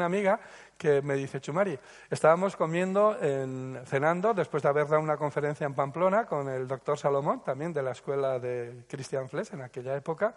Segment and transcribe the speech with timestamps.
[0.00, 0.40] Una amiga
[0.78, 3.18] que me dice, Chumari, estábamos comiendo,
[3.84, 7.82] cenando, después de haber dado una conferencia en Pamplona con el doctor Salomón, también de
[7.82, 10.34] la escuela de Christian Fles en aquella época,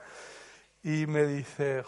[0.83, 1.81] y me dice,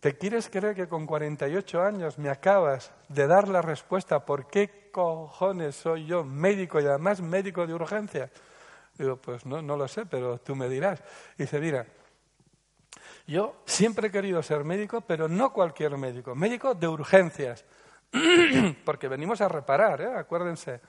[0.00, 4.90] ¿te quieres creer que con 48 años me acabas de dar la respuesta por qué
[4.90, 8.28] cojones soy yo médico y además médico de urgencia?
[8.98, 11.00] Digo, pues no, no lo sé, pero tú me dirás.
[11.38, 11.86] dice, mira,
[13.26, 17.64] yo siempre he querido ser médico, pero no cualquier médico, médico de urgencias,
[18.84, 20.14] porque venimos a reparar, ¿eh?
[20.14, 20.80] acuérdense.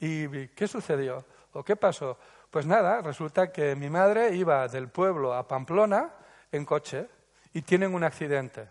[0.00, 1.24] ¿Y qué sucedió?
[1.52, 2.18] ¿O qué pasó?
[2.50, 6.10] Pues nada, resulta que mi madre iba del pueblo a Pamplona
[6.50, 7.08] en coche
[7.52, 8.68] y tienen un accidente.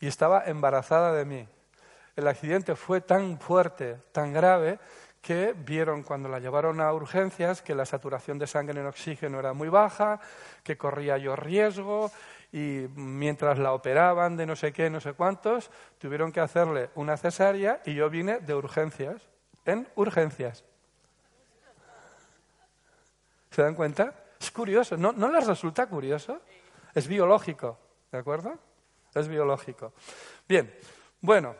[0.00, 1.48] Y estaba embarazada de mí.
[2.16, 4.78] El accidente fue tan fuerte, tan grave,
[5.20, 9.52] que vieron cuando la llevaron a urgencias que la saturación de sangre en oxígeno era
[9.52, 10.20] muy baja,
[10.62, 12.10] que corría yo riesgo
[12.52, 17.16] y mientras la operaban de no sé qué, no sé cuántos, tuvieron que hacerle una
[17.16, 19.22] cesárea y yo vine de urgencias,
[19.66, 20.64] en urgencias.
[23.50, 24.14] ¿Se dan cuenta?
[24.40, 26.40] Es curioso, ¿no, ¿no les resulta curioso?
[26.94, 27.78] Es biológico,
[28.10, 28.58] ¿de acuerdo?
[29.14, 29.92] Es biológico.
[30.48, 30.72] Bien,
[31.20, 31.54] bueno,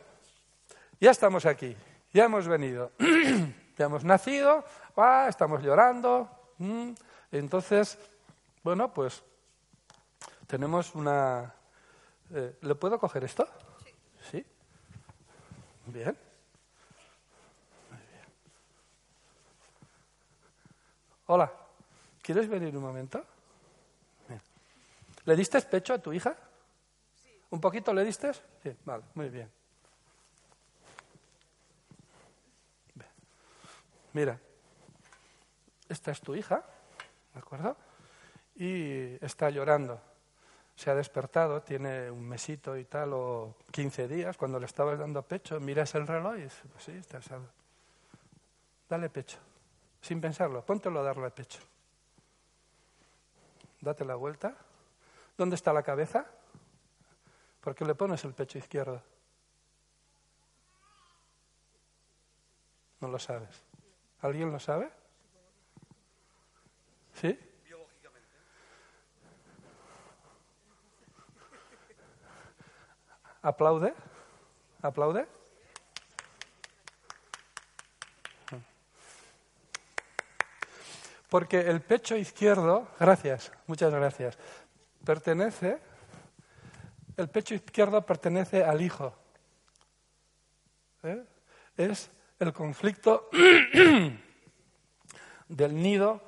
[0.98, 1.76] ya estamos aquí.
[2.12, 2.90] Ya hemos venido,
[3.78, 4.64] ya hemos nacido,
[4.96, 6.28] ah, estamos llorando.
[6.58, 6.92] Mm.
[7.30, 7.98] Entonces,
[8.64, 9.22] bueno, pues
[10.48, 11.54] tenemos una...
[12.34, 13.46] Eh, ¿Le puedo coger esto?
[13.84, 13.94] Sí.
[14.30, 14.46] ¿Sí?
[15.86, 16.16] Bien.
[17.90, 18.24] Muy bien.
[21.26, 21.52] Hola,
[22.22, 23.24] ¿quieres venir un momento?
[25.26, 26.34] ¿Le diste pecho a tu hija?
[27.22, 27.30] Sí.
[27.50, 28.32] ¿Un poquito le diste?
[28.32, 29.59] Sí, vale, muy bien.
[34.12, 34.38] Mira,
[35.88, 36.64] esta es tu hija,
[37.34, 37.76] ¿de acuerdo?
[38.56, 40.00] Y está llorando.
[40.76, 45.22] Se ha despertado, tiene un mesito y tal, o 15 días, cuando le estabas dando
[45.22, 47.20] pecho, miras el reloj y dices, pues sí, está
[48.88, 49.38] Dale pecho,
[50.00, 51.60] sin pensarlo, póntelo a darle pecho.
[53.80, 54.54] Date la vuelta.
[55.36, 56.26] ¿Dónde está la cabeza?
[57.60, 59.02] ¿Por qué le pones el pecho izquierdo?
[63.00, 63.69] No lo sabes.
[64.22, 64.90] ¿Alguien lo sabe?
[67.14, 67.38] ¿Sí?
[67.64, 68.28] Biológicamente.
[73.42, 73.94] ¿Aplaude?
[74.82, 75.26] ¿Aplaude?
[81.30, 84.36] Porque el pecho izquierdo, gracias, muchas gracias,
[85.04, 85.78] pertenece,
[87.16, 89.14] el pecho izquierdo pertenece al hijo.
[91.04, 91.24] ¿Eh?
[91.76, 93.28] Es el conflicto
[95.48, 96.22] del nido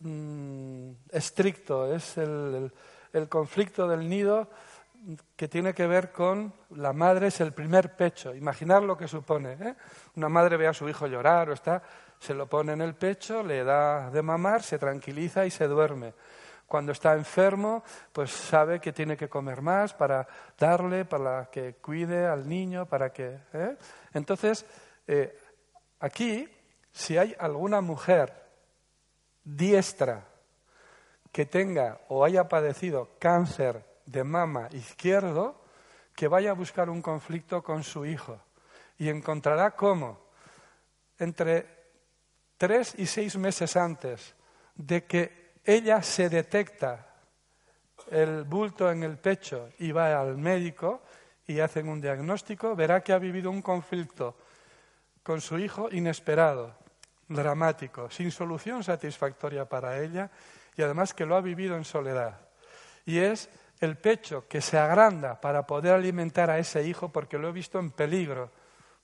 [0.00, 2.70] mm, estricto, es el,
[3.28, 4.50] conflicto del nido
[5.34, 8.34] que tiene que ver con la madre es el primer pecho.
[8.34, 9.56] Imaginar lo que supone.
[9.60, 9.74] ¿eh?
[10.16, 11.82] Una madre ve a su hijo llorar o está,
[12.18, 16.14] se lo pone en el pecho, le da de mamar, se tranquiliza y se duerme.
[16.66, 20.26] Cuando está enfermo, pues sabe que tiene que comer más para
[20.58, 23.38] darle, para que cuide al niño, para que.
[23.52, 23.76] ¿eh?
[24.14, 24.64] Entonces,
[25.06, 25.38] eh,
[26.00, 26.48] aquí,
[26.92, 28.32] si hay alguna mujer
[29.42, 30.24] diestra
[31.32, 35.60] que tenga o haya padecido cáncer de mama izquierdo,
[36.14, 38.40] que vaya a buscar un conflicto con su hijo
[38.98, 40.20] y encontrará cómo
[41.18, 41.66] entre
[42.56, 44.34] tres y seis meses antes
[44.74, 47.14] de que ella se detecta
[48.10, 51.02] el bulto en el pecho y va al médico
[51.46, 54.36] y hacen un diagnóstico, verá que ha vivido un conflicto
[55.24, 56.76] con su hijo inesperado,
[57.28, 60.30] dramático, sin solución satisfactoria para ella
[60.76, 62.38] y además que lo ha vivido en soledad.
[63.06, 63.48] Y es
[63.80, 67.78] el pecho que se agranda para poder alimentar a ese hijo porque lo he visto
[67.78, 68.50] en peligro,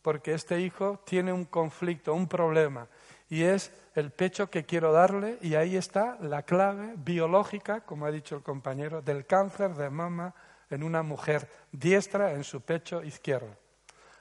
[0.03, 2.87] porque este hijo tiene un conflicto, un problema,
[3.29, 8.11] y es el pecho que quiero darle y ahí está la clave biológica, como ha
[8.11, 10.35] dicho el compañero, del cáncer de mama
[10.69, 13.57] en una mujer diestra en su pecho izquierdo.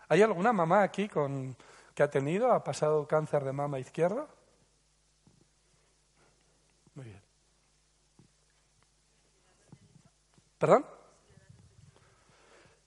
[0.07, 1.55] ¿Hay alguna mamá aquí con
[1.99, 2.53] ¿Qué ha tenido?
[2.53, 4.25] ¿Ha pasado cáncer de mama izquierda?
[6.95, 7.21] Muy bien.
[10.57, 10.85] ¿Perdón?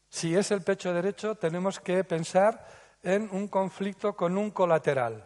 [0.09, 2.67] Si es el pecho derecho, tenemos que pensar
[3.03, 5.23] en un conflicto con un colateral.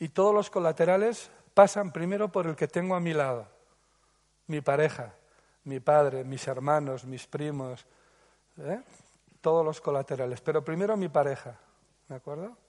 [0.00, 3.46] Y todos los colaterales pasan primero por el que tengo a mi lado,
[4.48, 5.14] mi pareja,
[5.62, 7.86] mi padre, mis hermanos, mis primos,
[8.58, 8.82] ¿eh?
[9.40, 10.40] todos los colaterales.
[10.40, 11.56] Pero primero mi pareja,
[12.08, 12.63] ¿de acuerdo?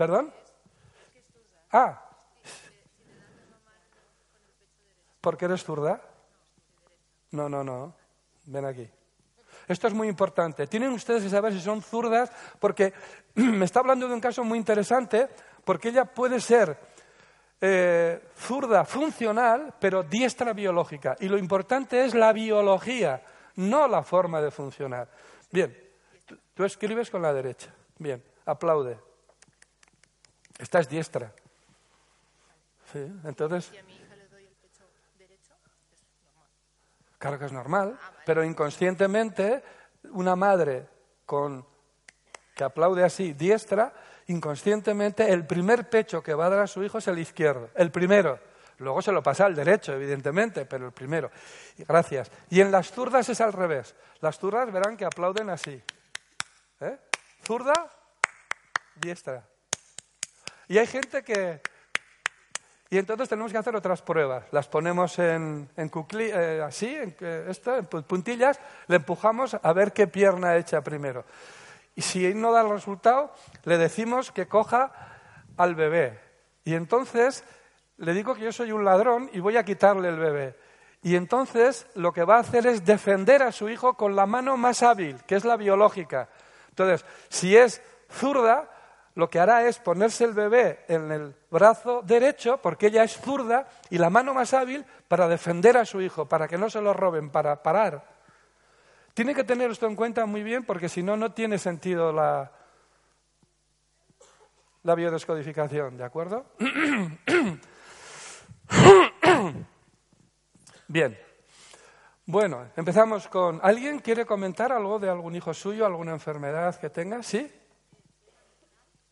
[0.00, 0.32] ¿Perdón?
[1.72, 2.02] Ah.
[5.20, 6.00] ¿Por qué eres zurda?
[7.32, 7.94] No, no, no.
[8.46, 8.88] ven aquí.
[9.68, 10.66] Esto es muy importante.
[10.68, 12.94] Tienen ustedes que saber si son zurdas, porque
[13.34, 15.28] me está hablando de un caso muy interesante,
[15.66, 16.78] porque ella puede ser
[17.60, 21.14] eh, zurda funcional, pero diestra biológica.
[21.20, 23.22] Y lo importante es la biología,
[23.56, 25.10] no la forma de funcionar.
[25.52, 25.76] Bien,
[26.54, 27.70] tú, escribes con la derecha.
[27.98, 29.09] Bien, aplaude.
[30.60, 31.32] Esta es diestra.
[32.92, 33.72] Sí, entonces.
[37.18, 39.62] Claro que es normal, ah, pero inconscientemente
[40.12, 40.88] una madre
[41.26, 41.66] con
[42.54, 43.92] que aplaude así, diestra,
[44.26, 47.90] inconscientemente el primer pecho que va a dar a su hijo es el izquierdo, el
[47.90, 48.38] primero.
[48.78, 51.30] Luego se lo pasa al derecho, evidentemente, pero el primero.
[51.76, 52.30] Gracias.
[52.48, 53.94] Y en las zurdas es al revés.
[54.20, 55.82] Las zurdas verán que aplauden así.
[56.80, 56.98] ¿Eh?
[57.44, 57.74] Zurda,
[58.96, 59.49] diestra.
[60.70, 61.60] Y hay gente que,
[62.90, 64.44] y entonces tenemos que hacer otras pruebas.
[64.52, 67.16] Las ponemos en, en eh, así, en,
[67.48, 71.24] esto, en puntillas, le empujamos a ver qué pierna echa primero.
[71.96, 73.34] Y si no da el resultado,
[73.64, 74.92] le decimos que coja
[75.56, 76.20] al bebé.
[76.62, 77.42] Y entonces
[77.96, 80.56] le digo que yo soy un ladrón y voy a quitarle el bebé.
[81.02, 84.56] Y entonces lo que va a hacer es defender a su hijo con la mano
[84.56, 86.28] más hábil, que es la biológica.
[86.68, 88.69] Entonces, si es zurda,
[89.14, 93.66] lo que hará es ponerse el bebé en el brazo derecho, porque ella es zurda,
[93.90, 96.92] y la mano más hábil para defender a su hijo, para que no se lo
[96.92, 98.04] roben, para parar.
[99.14, 102.52] Tiene que tener esto en cuenta muy bien, porque si no, no tiene sentido la,
[104.84, 106.46] la biodescodificación, ¿de acuerdo?
[110.88, 111.18] Bien.
[112.26, 113.58] Bueno, empezamos con...
[113.62, 117.24] ¿Alguien quiere comentar algo de algún hijo suyo, alguna enfermedad que tenga?
[117.24, 117.50] ¿Sí?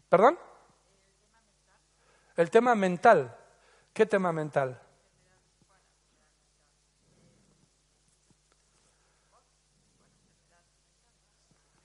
[0.08, 0.38] ¿Perdón?
[2.36, 3.36] El tema mental.
[3.92, 4.80] ¿Qué tema mental?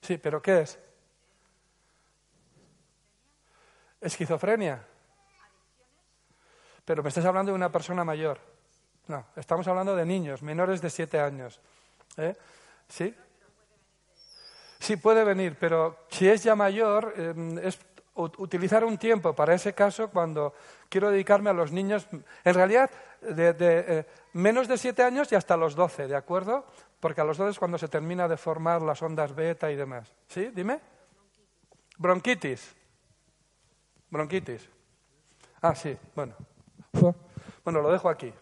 [0.00, 0.78] Sí, pero ¿qué es?
[4.00, 4.86] Esquizofrenia.
[6.84, 8.38] Pero me estás hablando de una persona mayor.
[9.06, 11.60] No, estamos hablando de niños, menores de siete años.
[12.16, 12.36] ¿Eh?
[12.88, 13.14] ¿Sí?
[14.78, 17.78] Sí, puede venir, pero si es ya mayor, eh, es
[18.14, 20.54] utilizar un tiempo para ese caso cuando
[20.88, 22.06] quiero dedicarme a los niños,
[22.44, 22.90] en realidad
[23.20, 26.64] de, eh, menos de siete años y hasta los doce, ¿de acuerdo?
[27.00, 30.12] Porque a los doce es cuando se termina de formar las ondas beta y demás.
[30.28, 30.50] ¿Sí?
[30.54, 30.80] Dime.
[31.98, 32.74] Bronquitis.
[34.10, 34.68] Bronquitis.
[35.60, 36.34] Ah, sí, bueno.
[37.64, 38.32] Bueno, lo dejo aquí.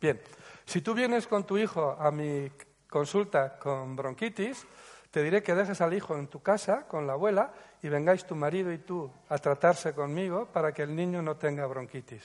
[0.00, 0.20] Bien,
[0.64, 2.50] si tú vienes con tu hijo a mi
[2.88, 4.66] consulta con bronquitis,
[5.12, 7.52] te diré que dejes al hijo en tu casa con la abuela
[7.82, 11.66] y vengáis tu marido y tú a tratarse conmigo para que el niño no tenga
[11.66, 12.24] bronquitis.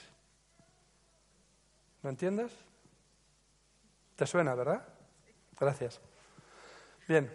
[2.02, 2.50] ¿Lo entiendes?
[4.16, 4.82] ¿Te suena, verdad?
[5.60, 6.00] Gracias.
[7.06, 7.30] Bien.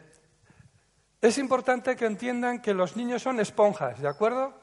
[1.22, 4.55] Es importante que entiendan que los niños son esponjas, ¿de acuerdo?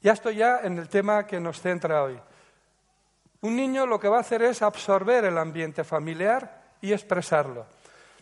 [0.00, 2.20] Ya estoy ya en el tema que nos centra hoy.
[3.40, 7.66] Un niño lo que va a hacer es absorber el ambiente familiar y expresarlo.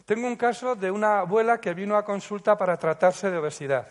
[0.05, 3.89] Tengo un caso de una abuela que vino a consulta para tratarse de obesidad.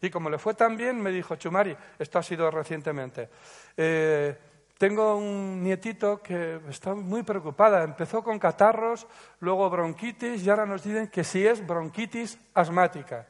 [0.00, 3.28] Y como le fue tan bien, me dijo, Chumari, esto ha sido recientemente,
[3.76, 4.36] eh,
[4.78, 7.82] tengo un nietito que está muy preocupada.
[7.82, 9.06] Empezó con catarros,
[9.40, 13.26] luego bronquitis y ahora nos dicen que sí es bronquitis asmática.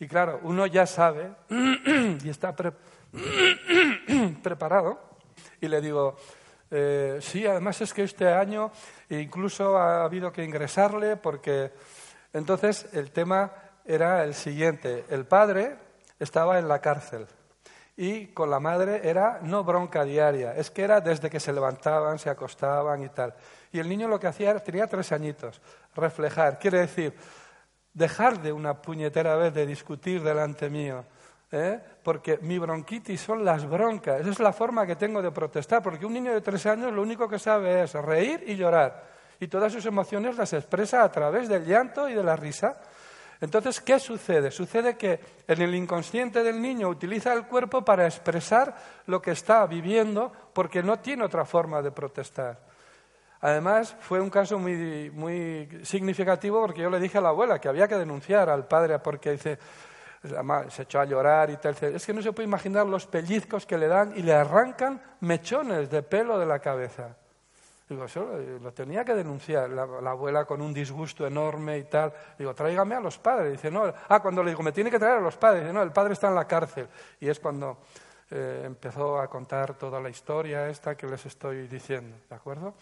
[0.00, 1.32] Y claro, uno ya sabe
[2.24, 2.56] y está
[4.42, 4.98] preparado.
[5.60, 6.16] Y le digo,
[6.70, 8.70] eh, sí, además es que este año
[9.08, 11.72] incluso ha habido que ingresarle porque
[12.32, 13.52] entonces el tema
[13.84, 15.04] era el siguiente.
[15.08, 15.76] El padre
[16.18, 17.26] estaba en la cárcel
[17.96, 22.18] y con la madre era no bronca diaria, es que era desde que se levantaban,
[22.18, 23.34] se acostaban y tal.
[23.72, 25.60] Y el niño lo que hacía, tenía tres añitos,
[25.94, 27.14] reflejar, quiere decir,
[27.94, 31.04] dejar de una puñetera vez de discutir delante mío
[31.52, 31.80] ¿eh?
[32.02, 34.20] porque mi bronquitis son las broncas.
[34.20, 37.02] Esa es la forma que tengo de protestar, porque un niño de tres años lo
[37.02, 39.04] único que sabe es reír y llorar.
[39.38, 42.80] Y todas sus emociones las expresa a través del llanto y de la risa.
[43.40, 44.50] Entonces, ¿qué sucede?
[44.50, 48.74] Sucede que en el inconsciente del niño utiliza el cuerpo para expresar
[49.06, 52.58] lo que está viviendo porque no tiene otra forma de protestar.
[53.42, 57.68] Además, fue un caso muy, muy significativo porque yo le dije a la abuela que
[57.68, 59.58] había que denunciar al padre porque dice,
[60.68, 61.76] se echó a llorar y tal.
[61.80, 65.90] Es que no se puede imaginar los pellizcos que le dan y le arrancan mechones
[65.90, 67.16] de pelo de la cabeza.
[67.88, 68.28] Digo, eso
[68.60, 72.12] lo tenía que denunciar la, abuela con un disgusto enorme y tal.
[72.36, 73.52] Digo, tráigame a los padres.
[73.52, 73.92] Dice, no.
[74.08, 75.62] Ah, cuando le digo, me tiene que traer a los padres.
[75.62, 76.88] Dice, no, el padre está en la cárcel.
[77.20, 77.78] Y es cuando
[78.30, 82.16] eh, empezó a contar toda la historia esta que les estoy diciendo.
[82.28, 82.74] ¿De acuerdo?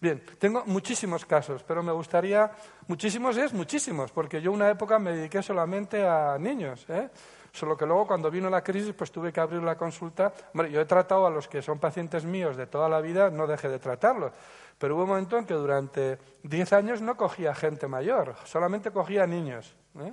[0.00, 2.50] Bien, tengo muchísimos casos, pero me gustaría,
[2.86, 7.10] muchísimos es muchísimos, porque yo una época me dediqué solamente a niños, ¿eh?
[7.52, 10.32] Solo que luego cuando vino la crisis pues tuve que abrir la consulta.
[10.52, 13.48] Bueno, yo he tratado a los que son pacientes míos de toda la vida, no
[13.48, 14.32] dejé de tratarlos.
[14.78, 19.26] Pero hubo un momento en que durante 10 años no cogía gente mayor, solamente cogía
[19.26, 19.74] niños.
[19.98, 20.12] ¿eh?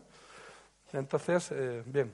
[0.93, 2.11] Entonces, eh, bien.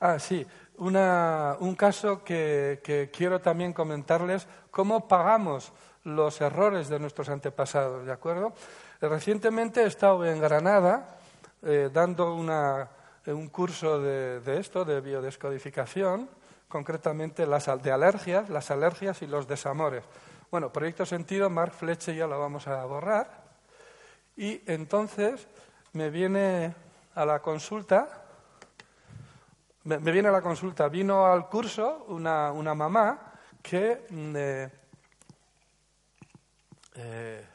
[0.00, 0.44] Ah, sí,
[0.86, 5.72] un caso que, quiero también comentarles, cómo pagamos
[6.04, 8.52] los errores de nuestros antepasados, ¿de acuerdo?
[9.00, 11.18] Recientemente he estado en Granada
[11.62, 16.28] eh, dando un curso de, esto, de biodescodificación,
[16.68, 20.02] concretamente las de alergias, las alergias y los desamores.
[20.50, 23.42] Bueno, proyecto sentido, Mark Fletcher ya lo vamos a borrar.
[24.36, 25.46] Y entonces
[25.92, 26.74] me viene
[27.14, 28.21] a la consulta
[29.84, 34.70] me, viene la consulta, vino al curso una, una mamá que mm, eh,
[36.94, 37.46] eh,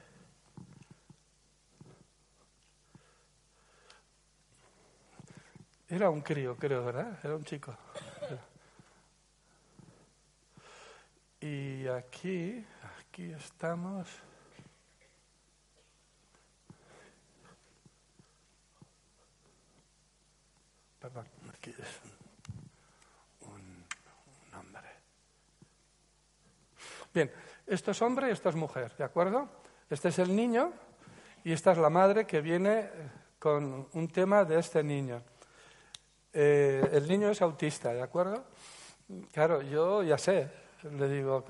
[5.89, 7.19] era un crío, creo, ¿verdad?
[7.23, 7.75] Era un chico.
[11.39, 12.65] Y aquí,
[12.99, 14.07] aquí estamos.
[27.17, 27.31] Bien,
[27.65, 29.49] esto es hombre y esto es mujer, ¿de acuerdo?
[29.89, 30.71] Este es el niño
[31.43, 32.89] y esta es la madre que viene eh,
[33.39, 35.23] con un tema de este niño.
[36.31, 38.43] Eh, el niño es autista, ¿de acuerdo?
[39.31, 40.47] Claro, yo ya sé,
[40.91, 41.43] le digo,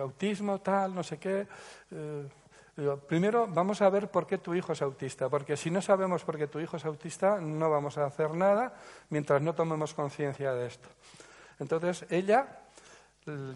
[0.00, 1.46] autismo, tal, no sé qué.
[1.90, 2.28] Eh,
[3.06, 6.38] primero vamos a ver por qué tu hijo es autista, porque si no sabemos por
[6.38, 8.72] qué tu hijo es autista, no vamos a hacer nada
[9.10, 10.88] mientras no tomemos conciencia de esto.
[11.58, 12.61] Entonces, ella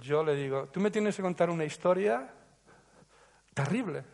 [0.00, 2.28] yo le digo, tú me tienes que contar una historia
[3.54, 4.04] terrible.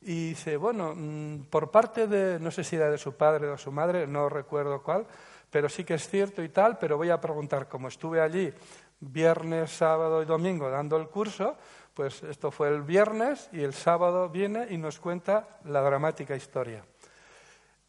[0.00, 3.58] Y dice, bueno, mm, por parte de, no sé si era de su padre o
[3.58, 5.06] su madre, no recuerdo cuál,
[5.50, 8.52] pero sí que es cierto y tal, pero voy a preguntar, como estuve allí
[9.00, 11.56] viernes, sábado y domingo dando el curso,
[11.94, 16.84] pues esto fue el viernes y el sábado viene y nos cuenta la dramática historia.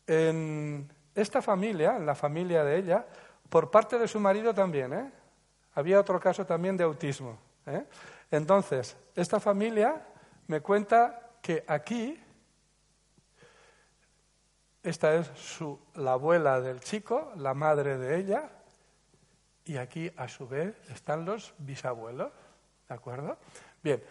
[0.08, 3.06] En esta familia, en la familia de ella,
[3.50, 5.12] por parte de su marido también, ¿eh?
[5.74, 7.38] Había otro caso también de autismo.
[7.66, 7.86] ¿eh?
[8.32, 10.06] Entonces, esta familia
[10.48, 12.20] me cuenta que aquí,
[14.84, 15.32] esta es
[15.96, 18.50] la abuela del chico, la madre de ella,
[19.66, 22.32] y aquí a su vez están los bisabuelos,
[22.88, 23.38] ¿de acuerdo?
[23.84, 24.04] Bien,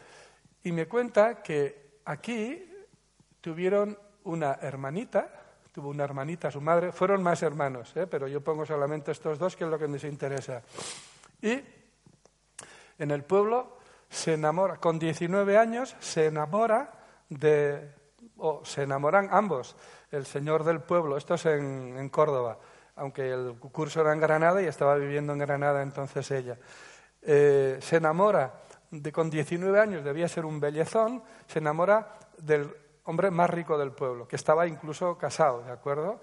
[0.63, 2.71] y me cuenta que aquí
[3.41, 5.29] tuvieron una hermanita,
[5.73, 8.07] tuvo una hermanita, su madre, fueron más hermanos, ¿eh?
[8.07, 10.63] pero yo pongo solamente estos dos, que es lo que nos interesa.
[11.41, 11.63] Y
[12.99, 13.79] en el pueblo
[14.09, 16.93] se enamora, con 19 años se enamora
[17.29, 17.93] de,
[18.37, 19.77] o se enamoran ambos,
[20.11, 22.59] el señor del pueblo, esto es en, Córdoba,
[22.97, 26.59] aunque el curso era en Granada y estaba viviendo en Granada entonces ella.
[27.23, 28.55] Eh, se enamora,
[28.91, 33.93] de, con 19 años debía ser un bellezón, se enamora del hombre más rico del
[33.93, 36.21] pueblo, que estaba incluso casado, ¿de acuerdo?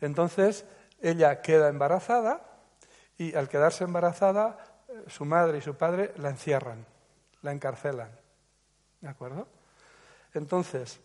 [0.00, 0.64] Entonces
[1.00, 2.55] ella queda embarazada
[3.18, 4.58] y al quedarse embarazada,
[4.88, 6.84] eh, su madre y su padre la encierran,
[7.42, 8.10] la encarcelan.
[9.00, 9.48] ¿De acuerdo?
[10.34, 11.00] Entonces,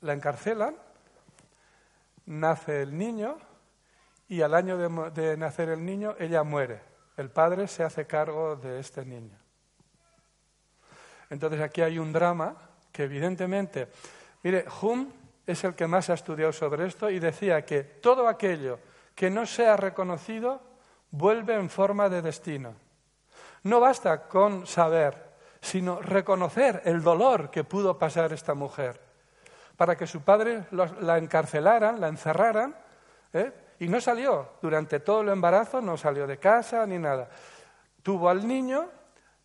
[0.00, 0.74] la encarcelan,
[2.26, 3.36] nace el niño
[4.28, 4.76] y al año
[5.10, 6.80] de, nacer el niño ella muere.
[7.16, 9.38] El padre se hace cargo de este niño.
[11.30, 12.56] Entonces aquí hay un drama
[12.90, 13.88] que evidentemente,
[14.42, 15.08] mire, Hume
[15.46, 18.78] es el que más ha estudiado sobre esto y decía que todo aquello
[19.14, 20.60] que no sea reconocido
[21.12, 22.74] vuelve en forma de destino.
[23.62, 29.00] No basta con saber, sino reconocer el dolor que pudo pasar esta mujer
[29.76, 32.74] para que su padre la encarcelaran, la encerraran,
[33.32, 33.52] ¿eh?
[33.80, 34.50] y no salió.
[34.60, 37.28] Durante todo el embarazo no salió de casa ni nada.
[38.02, 38.88] Tuvo al niño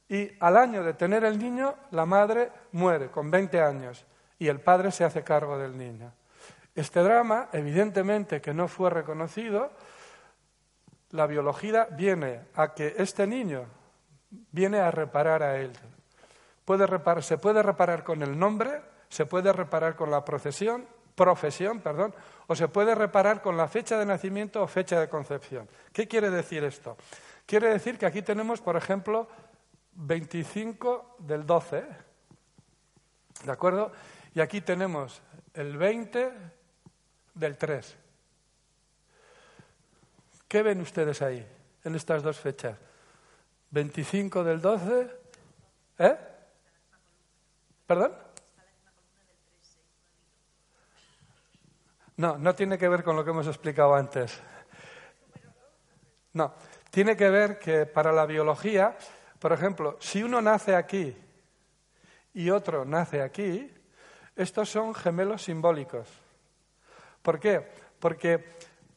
[0.10, 4.06] y al año de tener el niño, la madre muere con 20 años
[4.40, 6.12] y el padre se hace cargo del niño.
[6.76, 9.72] Este drama, evidentemente que no fue reconocido,
[11.12, 13.66] la biología viene a que este niño
[14.52, 15.72] viene a reparar a él.
[17.22, 20.86] se puede reparar con el nombre, se puede reparar con la profesión,
[21.16, 22.14] profesión, perdón,
[22.48, 25.68] o se puede reparar con la fecha de nacimiento o fecha de concepción.
[25.92, 26.98] ¿Qué quiere decir esto?
[27.46, 29.28] Quiere decir que aquí tenemos, por ejemplo,
[29.94, 31.84] 25 del 12,
[33.46, 33.92] ¿de acuerdo?
[34.36, 35.22] Y aquí tenemos
[35.54, 36.32] el 20
[37.34, 37.98] del 3.
[40.48, 41.46] ¿Qué ven ustedes ahí,
[41.84, 42.78] en estas dos fechas?
[43.72, 45.10] 25 del 12,
[46.00, 46.18] ¿eh?
[47.86, 48.14] ¿Perdón?
[52.16, 54.40] No, no tiene que ver con lo que hemos explicado antes.
[56.34, 56.54] No,
[56.92, 58.98] tiene que ver que para la biología,
[59.40, 61.16] por ejemplo, si uno nace aquí
[62.34, 63.74] y otro nace aquí,
[64.36, 66.08] estos son gemelos simbólicos.
[67.22, 67.68] ¿Por qué?
[68.00, 68.46] Porque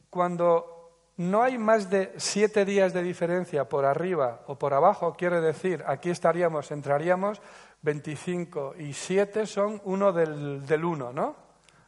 [0.09, 0.80] cuando
[1.17, 5.83] no hay más de siete días de diferencia por arriba o por abajo, quiere decir,
[5.87, 7.41] aquí estaríamos, entraríamos
[7.81, 11.35] 25 y 7 son uno del, del 1, ¿no?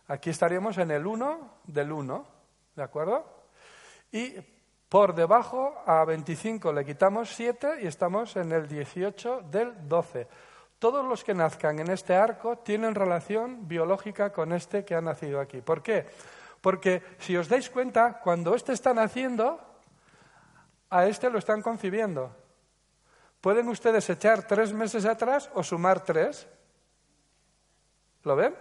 [0.07, 2.25] Aquí estaríamos en el 1 del 1,
[2.75, 3.25] ¿de acuerdo?
[4.11, 4.35] Y
[4.89, 10.27] por debajo a 25 le quitamos 7 y estamos en el 18 del 12.
[10.77, 15.39] Todos los que nazcan en este arco tienen relación biológica con este que ha nacido
[15.39, 15.61] aquí.
[15.61, 16.05] ¿Por qué?
[16.63, 19.59] Porque si os dais cuenta, cuando este está naciendo,
[20.87, 22.31] a este lo están concibiendo.
[23.43, 26.47] Pueden ustedes echar tres meses atrás o sumar tres.
[28.23, 28.55] ¿Lo ven?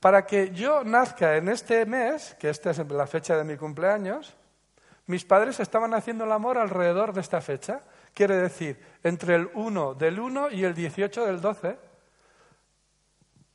[0.00, 4.34] Para que yo nazca en este mes, que esta es la fecha de mi cumpleaños,
[5.04, 7.82] mis padres estaban haciendo el amor alrededor de esta fecha.
[8.14, 11.87] Quiere decir, entre el 1 del 1 y el 18 del 12.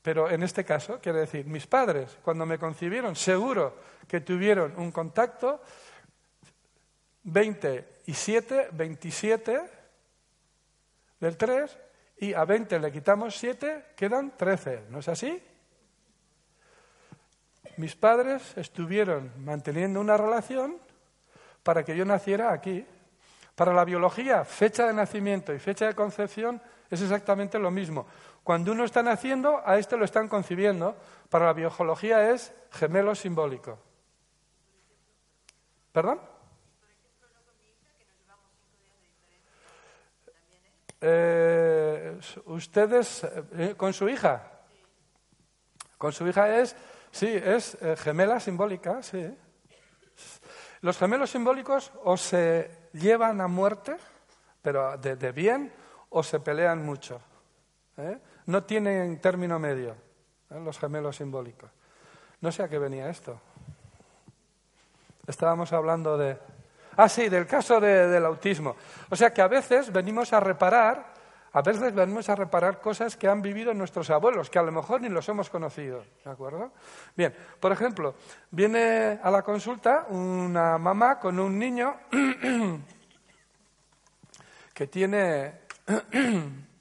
[0.03, 4.91] Pero en este caso, quiere decir, mis padres, cuando me concibieron, seguro que tuvieron un
[4.91, 5.61] contacto
[7.23, 9.61] 20 y 7, 27
[11.21, 11.77] del 3,
[12.17, 14.83] y a 20 le quitamos 7, quedan 13.
[14.89, 15.41] ¿No es así?
[17.77, 20.77] Mis padres estuvieron manteniendo una relación
[21.63, 22.85] para que yo naciera aquí.
[23.55, 28.05] Para la biología, fecha de nacimiento y fecha de concepción es exactamente lo mismo.
[28.43, 30.95] Cuando uno está naciendo, a este lo están concibiendo.
[31.29, 33.79] Para la biología es gemelo simbólico.
[35.91, 36.19] ¿Perdón?
[40.99, 44.51] Eh, ¿Ustedes eh, con su hija?
[45.97, 46.75] Con su hija es,
[47.11, 49.37] sí, es eh, gemela simbólica, sí.
[50.81, 53.95] Los gemelos simbólicos o se llevan a muerte,
[54.61, 55.73] pero de, bien,
[56.09, 57.21] o se pelean mucho.
[57.97, 58.19] ¿eh?
[58.45, 59.95] No tienen término medio
[60.49, 60.59] ¿eh?
[60.63, 61.69] los gemelos simbólicos.
[62.41, 63.39] No sé a qué venía esto.
[65.27, 66.37] Estábamos hablando de...
[66.97, 68.75] Ah, sí, del caso del autismo.
[69.09, 71.13] O sea que a veces venimos a reparar
[71.55, 75.01] a veces venimos a reparar cosas que han vivido nuestros abuelos, que a lo mejor
[75.01, 76.03] ni los hemos conocido.
[76.25, 76.71] ¿De acuerdo?
[77.15, 78.15] Bien, por ejemplo,
[78.49, 81.95] viene a la consulta una mamá con un niño
[84.73, 85.59] que tiene,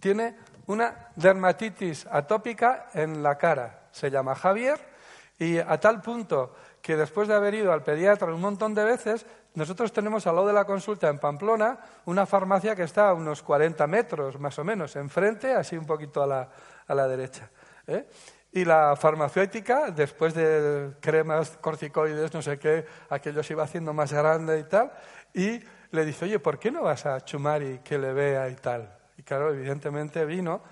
[0.00, 0.36] tiene
[0.66, 3.88] una dermatitis atópica en la cara.
[3.92, 4.78] Se llama Javier
[5.38, 9.26] y a tal punto que después de haber ido al pediatra un montón de veces,
[9.54, 13.42] nosotros tenemos al lado de la consulta en Pamplona una farmacia que está a unos
[13.42, 16.48] 40 metros más o menos, enfrente, así un poquito a la,
[16.86, 17.50] a la derecha.
[17.86, 18.06] ¿eh?
[18.52, 24.12] Y la farmacéutica, después de cremas, corticoides, no sé qué, aquello se iba haciendo más
[24.12, 24.92] grande y tal,
[25.34, 25.60] y
[25.90, 28.99] le dice, oye, ¿por qué no vas a Chumari que le vea y tal?
[29.20, 30.62] Y claro, evidentemente vino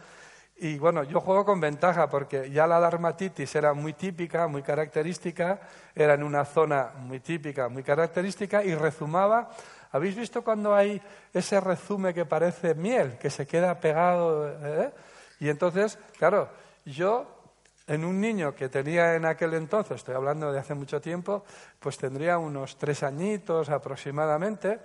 [0.61, 5.61] y bueno, yo juego con ventaja porque ya la dermatitis era muy típica, muy característica,
[5.95, 9.51] era en una zona muy típica, muy característica y rezumaba.
[9.93, 11.01] ¿Habéis visto cuando hay
[11.33, 14.49] ese rezume que parece miel, que se queda pegado?
[14.49, 14.93] Eh?
[15.41, 16.49] Y entonces, claro,
[16.87, 17.53] yo
[17.87, 21.45] en un niño que tenía en aquel entonces, estoy hablando de hace mucho tiempo,
[21.79, 24.81] pues tendría unos tres añitos aproximadamente,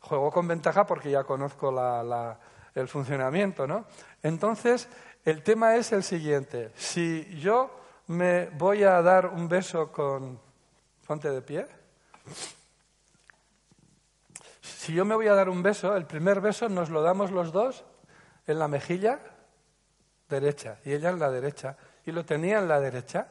[0.00, 1.72] juego con ventaja porque ya conozco
[2.80, 3.86] el funcionamiento, ¿no?
[4.22, 4.88] Entonces,
[5.24, 6.70] el tema es el siguiente.
[6.76, 7.70] Si yo
[8.08, 10.38] me voy a dar un beso con...
[11.06, 11.66] Ponte de pie.
[14.60, 17.52] Si yo me voy a dar un beso, el primer beso nos lo damos los
[17.52, 17.84] dos
[18.46, 19.20] en la mejilla
[20.28, 23.28] derecha y ella en la derecha y lo tenía en la derecha.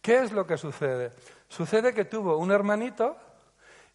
[0.00, 1.12] ¿Qué es lo que sucede?
[1.48, 3.16] Sucede que tuvo un hermanito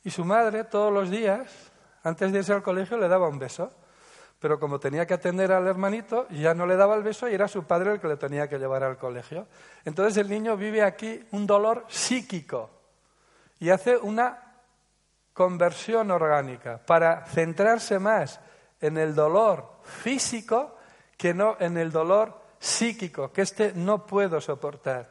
[0.04, 1.72] y su madre todos los días,
[2.04, 3.72] antes de irse al colegio, le daba un beso
[4.44, 7.48] pero como tenía que atender al hermanito, ya no le daba el beso y era
[7.48, 9.48] su padre el que le tenía que llevar al colegio.
[9.86, 12.70] Entonces el niño vive aquí un dolor psíquico
[13.62, 14.58] y hace una
[15.32, 18.42] conversión orgánica para centrarse más
[18.82, 20.76] en el dolor físico
[21.16, 25.10] que no en el dolor psíquico, que este no puedo soportar.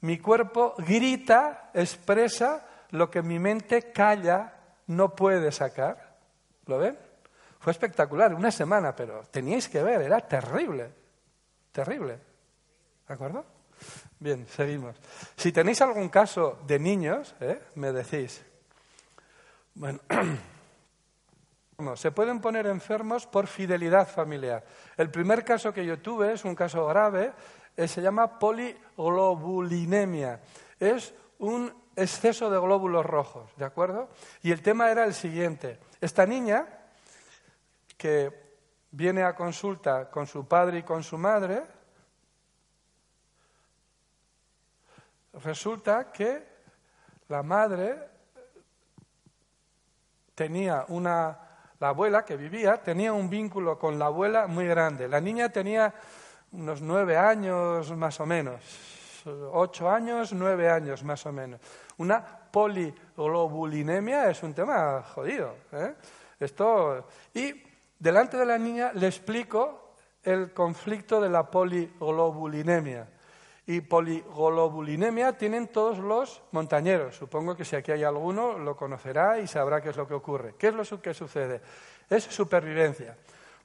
[0.00, 4.52] Mi cuerpo grita, expresa lo que mi mente calla,
[4.88, 6.16] no puede sacar.
[6.66, 7.03] ¿Lo ven?
[7.64, 10.90] Fue espectacular, una semana, pero teníais que ver, era terrible,
[11.72, 12.18] terrible.
[13.08, 13.42] ¿De acuerdo?
[14.18, 14.96] Bien, seguimos.
[15.34, 17.62] Si tenéis algún caso de niños, ¿eh?
[17.76, 18.44] me decís.
[21.76, 24.62] Bueno, Se pueden poner enfermos por fidelidad familiar.
[24.98, 27.32] El primer caso que yo tuve es un caso grave,
[27.76, 30.42] eh, se llama poliglobulinemia.
[30.78, 34.10] Es un exceso de glóbulos rojos, ¿de acuerdo?
[34.42, 35.78] Y el tema era el siguiente.
[36.00, 36.83] Esta niña,
[38.04, 38.30] que
[38.90, 41.62] viene a consulta con su padre y con su madre,
[45.42, 46.46] resulta que
[47.28, 47.96] la madre
[50.34, 51.38] tenía una,
[51.80, 55.08] la abuela que vivía, tenía un vínculo con la abuela muy grande.
[55.08, 55.94] La niña tenía
[56.52, 61.58] unos nueve años más o menos, ocho años, nueve años más o menos.
[61.96, 65.56] Una poliglobulinemia es un tema jodido.
[65.72, 65.94] ¿eh?
[66.38, 73.08] Esto, y delante de la niña le explico el conflicto de la poliglobulinemia.
[73.66, 77.16] Y poliglobulinemia tienen todos los montañeros.
[77.16, 80.54] Supongo que si aquí hay alguno lo conocerá y sabrá qué es lo que ocurre.
[80.58, 81.62] ¿Qué es lo que sucede?
[82.10, 83.16] Es supervivencia.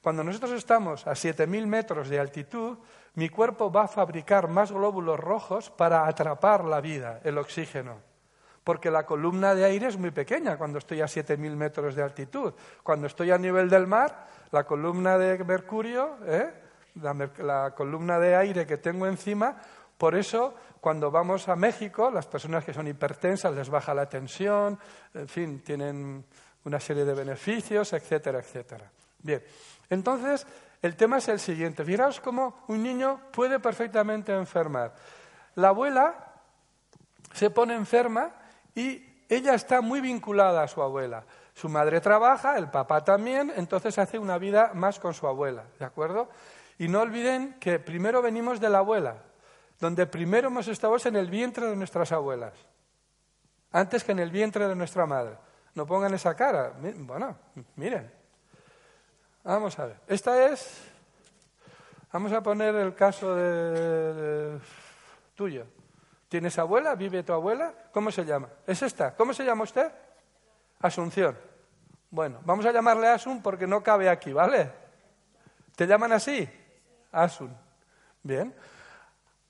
[0.02, 2.78] Cuando nosotros estamos a 7.000 metros de altitud,
[3.14, 8.09] mi cuerpo va a fabricar más glóbulos rojos para atrapar la vida, el oxígeno.
[8.64, 12.52] Porque la columna de aire es muy pequeña cuando estoy a 7.000 metros de altitud.
[12.82, 16.52] Cuando estoy a nivel del mar, la columna de mercurio, ¿eh?
[16.94, 19.56] la columna de aire que tengo encima,
[20.00, 24.78] por eso, cuando vamos a México, las personas que son hipertensas les baja la tensión,
[25.12, 26.24] en fin, tienen
[26.64, 28.90] una serie de beneficios, etcétera, etcétera.
[29.18, 29.42] Bien,
[29.90, 30.46] entonces
[30.80, 31.84] el tema es el siguiente.
[31.84, 34.94] Fijaos cómo un niño puede perfectamente enfermar.
[35.56, 36.32] La abuela
[37.34, 38.32] se pone enferma
[38.74, 41.24] y ella está muy vinculada a su abuela.
[41.54, 45.84] Su madre trabaja, el papá también, entonces hace una vida más con su abuela, ¿de
[45.84, 46.28] acuerdo?
[46.78, 49.16] Y no olviden que primero venimos de la abuela,
[49.78, 52.54] donde primero hemos estado en el vientre de nuestras abuelas,
[53.72, 55.36] antes que en el vientre de nuestra madre.
[55.74, 56.72] No pongan esa cara.
[56.80, 57.36] Bueno,
[57.76, 58.10] miren.
[59.44, 59.96] Vamos a ver.
[60.08, 60.90] Esta es.
[62.12, 64.58] Vamos a poner el caso de,
[65.34, 65.64] tuyo.
[66.30, 66.94] ¿Tienes abuela?
[66.94, 67.74] ¿Vive tu abuela?
[67.90, 68.48] ¿Cómo se llama?
[68.64, 69.16] Es esta.
[69.16, 69.90] ¿Cómo se llama usted?
[70.78, 71.36] Asunción.
[72.08, 74.70] Bueno, vamos a llamarle Asun porque no cabe aquí, ¿vale?
[75.74, 76.48] ¿Te llaman así?
[77.10, 77.52] Asun.
[78.22, 78.54] Bien.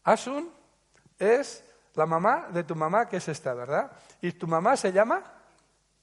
[0.05, 0.51] Asun
[1.19, 1.63] es
[1.97, 3.93] la mamá de tu mamá, que es esta, ¿verdad?
[4.23, 5.23] Y tu mamá se llama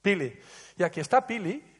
[0.04, 0.40] Pili.
[0.78, 1.77] Y aquí está Pili.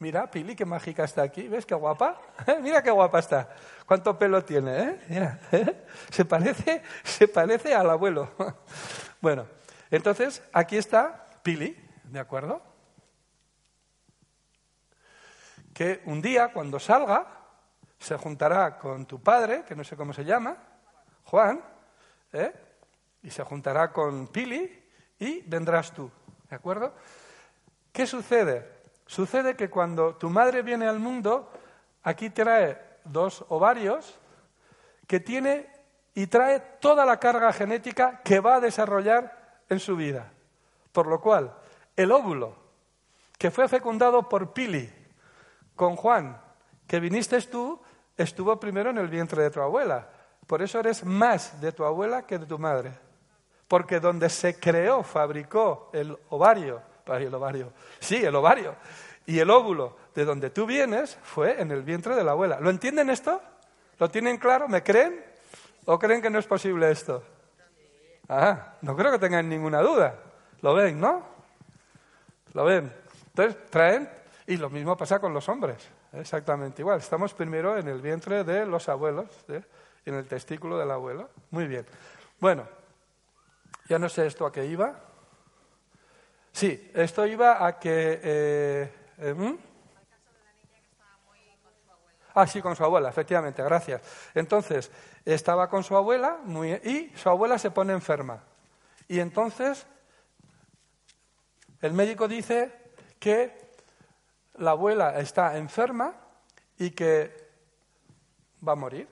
[0.00, 1.48] Mira, Pili, qué mágica está aquí.
[1.48, 2.20] ¿Ves qué guapa?
[2.62, 3.48] Mira qué guapa está.
[3.84, 4.78] ¿Cuánto pelo tiene?
[4.78, 5.00] Eh?
[5.08, 5.86] Mira, ¿eh?
[6.10, 8.30] Se, parece, se parece al abuelo.
[9.20, 9.46] bueno,
[9.90, 12.62] entonces aquí está Pili, ¿de acuerdo?
[15.74, 17.26] Que un día, cuando salga,
[17.98, 20.56] se juntará con tu padre, que no sé cómo se llama,
[21.24, 21.60] Juan,
[22.32, 22.52] ¿eh?
[23.22, 24.84] y se juntará con Pili
[25.18, 26.08] y vendrás tú.
[26.48, 26.94] ¿De acuerdo?
[27.92, 28.77] ¿Qué sucede?
[29.08, 31.50] Sucede que cuando tu madre viene al mundo,
[32.02, 34.18] aquí trae dos ovarios
[35.06, 35.66] que tiene
[36.14, 40.30] y trae toda la carga genética que va a desarrollar en su vida.
[40.92, 41.54] Por lo cual,
[41.96, 42.54] el óvulo
[43.38, 44.92] que fue fecundado por Pili
[45.74, 46.38] con Juan,
[46.86, 47.80] que viniste tú,
[48.14, 50.06] estuvo primero en el vientre de tu abuela.
[50.46, 52.92] Por eso eres más de tu abuela que de tu madre.
[53.68, 56.82] Porque donde se creó, fabricó el ovario,
[57.16, 58.74] el ovario, sí, el ovario,
[59.26, 62.60] y el óvulo de donde tú vienes fue en el vientre de la abuela.
[62.60, 63.40] ¿Lo entienden esto?
[63.98, 64.68] ¿Lo tienen claro?
[64.68, 65.24] ¿Me creen?
[65.86, 67.22] ¿O creen que no es posible esto?
[68.28, 70.14] Ah, no creo que tengan ninguna duda.
[70.60, 71.22] ¿Lo ven, no?
[72.52, 72.92] ¿Lo ven?
[73.28, 74.08] Entonces, traen,
[74.46, 76.98] y lo mismo pasa con los hombres, exactamente igual.
[76.98, 79.26] Estamos primero en el vientre de los abuelos.
[79.48, 79.62] ¿eh?
[80.08, 81.30] en el testículo del abuelo.
[81.50, 81.86] Muy bien.
[82.40, 82.66] Bueno,
[83.88, 84.98] ya no sé esto a qué iba.
[86.58, 88.20] Sí, esto iba a que...
[88.20, 89.56] Eh, eh ¿hmm?
[92.34, 94.02] Ah, sí, con su abuela, efectivamente, gracias.
[94.34, 94.90] Entonces,
[95.24, 98.42] estaba con su abuela muy, y su abuela se pone enferma.
[99.06, 99.86] Y entonces,
[101.80, 102.72] el médico dice
[103.20, 103.70] que
[104.54, 106.12] la abuela está enferma
[106.76, 107.36] y que
[108.66, 109.06] va a morir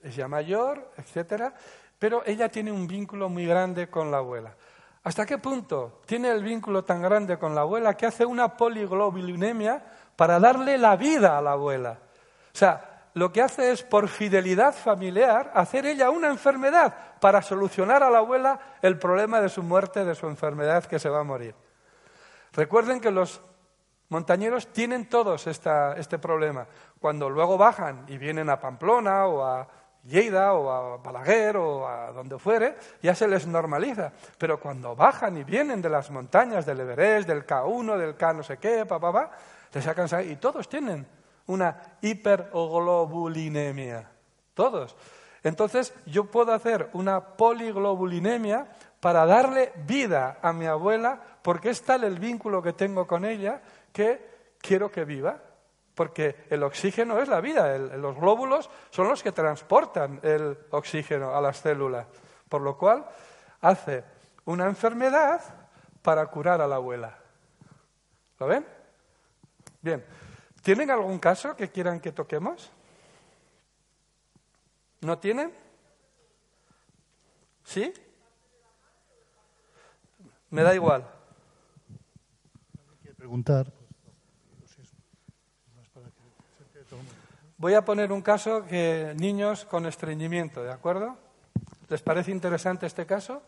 [0.00, 1.52] es ya mayor, etcétera,
[1.98, 4.56] pero ella tiene un vínculo muy grande con la abuela.
[5.04, 9.82] ¿Hasta qué punto tiene el vínculo tan grande con la abuela que hace una poliglobulinemia
[10.14, 11.98] para darle la vida a la abuela?
[12.54, 18.02] O sea, lo que hace es, por fidelidad familiar, hacer ella una enfermedad para solucionar
[18.02, 21.24] a la abuela el problema de su muerte, de su enfermedad, que se va a
[21.24, 21.54] morir.
[22.52, 23.42] Recuerden que los
[24.08, 26.66] montañeros tienen todos este problema.
[27.00, 29.66] Cuando luego bajan y vienen a Pamplona o a
[30.04, 34.12] Lleida o a Balaguer o a donde fuere, ya se les normaliza.
[34.36, 38.42] Pero cuando bajan y vienen de las montañas del Everest, del K1, del K no
[38.42, 39.30] sé qué, pa, pa,
[39.70, 41.06] te sacan sangre y todos tienen
[41.46, 44.10] una hiperglobulinemia,
[44.54, 44.96] todos.
[45.42, 48.66] Entonces yo puedo hacer una poliglobulinemia
[49.00, 53.60] para darle vida a mi abuela porque es tal el vínculo que tengo con ella
[53.92, 55.40] que quiero que viva.
[56.02, 61.40] Porque el oxígeno es la vida, los glóbulos son los que transportan el oxígeno a
[61.40, 62.08] las células.
[62.48, 63.06] Por lo cual
[63.60, 64.02] hace
[64.46, 65.40] una enfermedad
[66.02, 67.16] para curar a la abuela.
[68.40, 68.66] ¿Lo ven?
[69.80, 70.04] Bien.
[70.60, 72.72] ¿Tienen algún caso que quieran que toquemos?
[75.02, 75.54] ¿No tienen?
[77.62, 77.94] ¿Sí?
[80.50, 81.08] Me da igual.
[83.16, 83.81] Preguntar.
[87.62, 91.16] Voy a poner un caso que niños con estreñimiento, ¿de acuerdo?
[91.88, 93.40] ¿Les parece interesante este caso?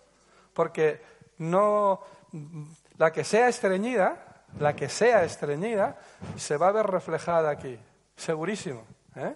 [0.53, 1.03] Porque
[1.38, 1.98] no
[2.96, 5.98] la que sea estreñida, la que sea estreñida,
[6.37, 7.77] se va a ver reflejada aquí,
[8.14, 8.85] segurísimo.
[9.16, 9.35] ¿eh?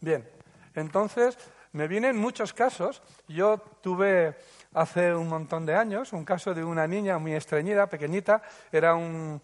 [0.00, 0.28] Bien,
[0.74, 1.38] entonces
[1.70, 3.02] me vienen muchos casos.
[3.28, 4.34] Yo tuve
[4.74, 9.40] hace un montón de años un caso de una niña muy estreñida, pequeñita, era un,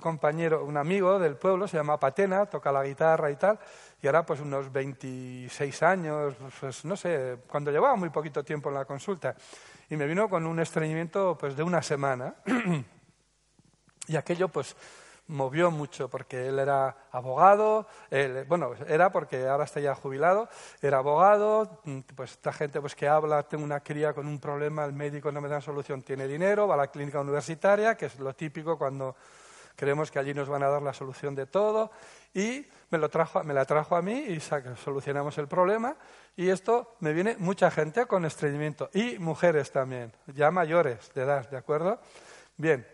[0.00, 3.58] compañero, un amigo del pueblo, se llama Patena, toca la guitarra y tal,
[4.00, 8.76] y ahora pues unos 26 años, pues no sé, cuando llevaba muy poquito tiempo en
[8.76, 9.34] la consulta,
[9.90, 12.34] y me vino con un estreñimiento pues de una semana,
[14.08, 14.76] y aquello pues
[15.26, 17.86] movió mucho porque él era abogado,
[18.46, 20.48] bueno, era porque ahora está ya jubilado,
[20.82, 21.80] era abogado,
[22.14, 25.40] pues esta gente pues que habla, tengo una cría con un problema, el médico no
[25.40, 29.16] me da solución, tiene dinero, va a la clínica universitaria, que es lo típico cuando
[29.76, 31.90] creemos que allí nos van a dar la solución de todo,
[32.32, 35.96] y me, lo trajo, me la trajo a mí y solucionamos el problema,
[36.36, 41.48] y esto me viene mucha gente con estreñimiento, y mujeres también, ya mayores de edad,
[41.50, 42.00] ¿de acuerdo?
[42.56, 42.86] Bien,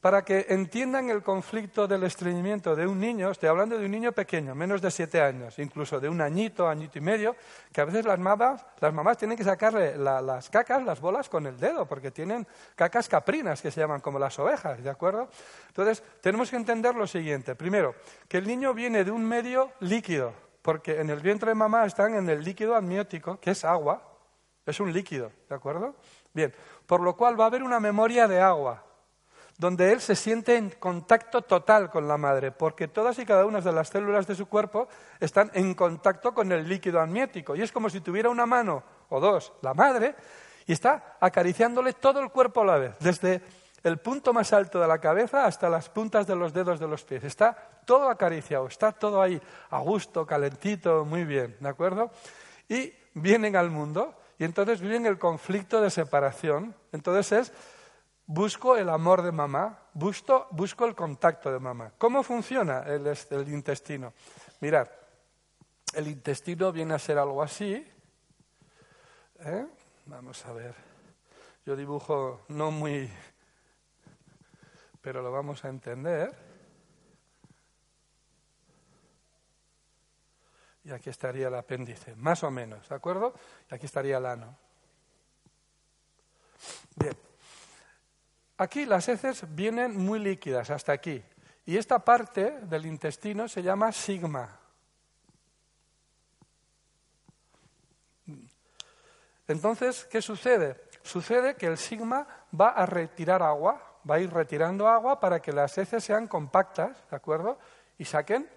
[0.00, 4.12] para que entiendan el conflicto del estreñimiento de un niño, estoy hablando de un niño
[4.12, 7.34] pequeño, menos de siete años, incluso de un añito, añito y medio,
[7.72, 11.46] que a veces las mamás, las mamás tienen que sacarle las cacas, las bolas con
[11.46, 15.28] el dedo, porque tienen cacas caprinas, que se llaman como las ovejas, ¿de acuerdo?
[15.66, 17.56] Entonces, tenemos que entender lo siguiente.
[17.56, 17.96] Primero,
[18.28, 20.32] que el niño viene de un medio líquido,
[20.62, 24.02] porque en el vientre de mamá están en el líquido amniótico, que es agua,
[24.64, 25.96] es un líquido, ¿de acuerdo?
[26.32, 26.54] Bien,
[26.86, 28.84] por lo cual va a haber una memoria de agua,
[29.58, 33.60] donde él se siente en contacto total con la madre, porque todas y cada una
[33.60, 37.56] de las células de su cuerpo están en contacto con el líquido amniótico.
[37.56, 40.14] Y es como si tuviera una mano o dos la madre
[40.64, 43.42] y está acariciándole todo el cuerpo a la vez, desde
[43.82, 47.02] el punto más alto de la cabeza hasta las puntas de los dedos de los
[47.02, 47.24] pies.
[47.24, 49.40] Está todo acariciado, está todo ahí
[49.70, 52.12] a gusto, calentito, muy bien, ¿de acuerdo?
[52.68, 56.76] Y vienen al mundo y entonces viven el conflicto de separación.
[56.92, 57.52] Entonces es
[58.28, 61.92] busco el amor de mamá, busco, busco el contacto de mamá.
[61.98, 64.12] ¿Cómo funciona el, el, intestino?
[64.60, 64.88] Mirad,
[65.94, 67.84] el intestino viene a ser algo así.
[69.40, 69.66] ¿eh?
[70.06, 70.74] Vamos a ver.
[71.64, 73.10] Yo dibujo no muy,
[75.00, 76.46] pero lo vamos a entender.
[80.84, 83.34] Y aquí estaría el apéndice, más o menos, ¿de acuerdo?
[83.70, 84.56] Y aquí estaría el ano.
[86.96, 87.27] Bien.
[88.58, 91.22] Aquí las heces vienen muy líquidas, hasta aquí.
[91.64, 94.58] Y esta parte del intestino se llama sigma.
[99.46, 100.76] Entonces, ¿qué sucede?
[101.02, 102.26] Sucede que el sigma
[102.58, 106.96] va a retirar agua, va a ir retirando agua para que las heces sean compactas,
[107.10, 107.58] ¿de acuerdo?
[107.96, 108.48] Y saquen,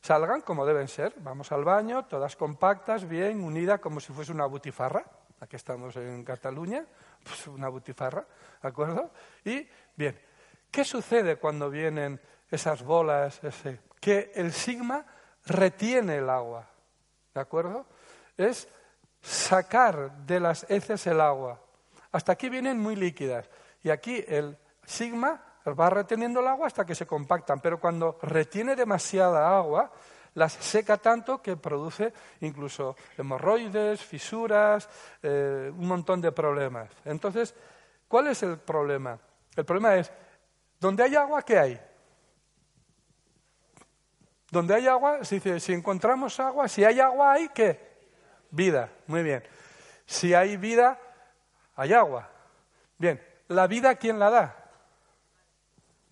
[0.00, 1.12] salgan como deben ser.
[1.18, 5.04] Vamos al baño, todas compactas, bien, unidas, como si fuese una butifarra.
[5.40, 6.84] Aquí estamos en Cataluña,
[7.24, 8.26] pues una butifarra,
[8.62, 9.10] ¿de acuerdo?
[9.44, 10.20] Y, bien,
[10.70, 13.40] ¿qué sucede cuando vienen esas bolas?
[13.98, 15.06] Que el sigma
[15.46, 16.68] retiene el agua,
[17.32, 17.86] ¿de acuerdo?
[18.36, 18.68] Es
[19.22, 21.58] sacar de las heces el agua.
[22.12, 23.48] Hasta aquí vienen muy líquidas.
[23.82, 27.60] Y aquí el sigma va reteniendo el agua hasta que se compactan.
[27.60, 29.90] Pero cuando retiene demasiada agua,
[30.34, 34.88] las seca tanto que produce incluso hemorroides, fisuras,
[35.22, 36.90] eh, un montón de problemas.
[37.04, 37.54] Entonces,
[38.06, 39.18] ¿cuál es el problema?
[39.56, 40.12] El problema es,
[40.78, 41.80] ¿dónde hay agua, qué hay?
[44.50, 47.90] Donde hay agua, si, si encontramos agua, si hay agua, hay qué?
[48.50, 49.44] Vida, muy bien.
[50.06, 50.98] Si hay vida,
[51.76, 52.28] hay agua.
[52.98, 54.56] Bien, ¿la vida quién la da?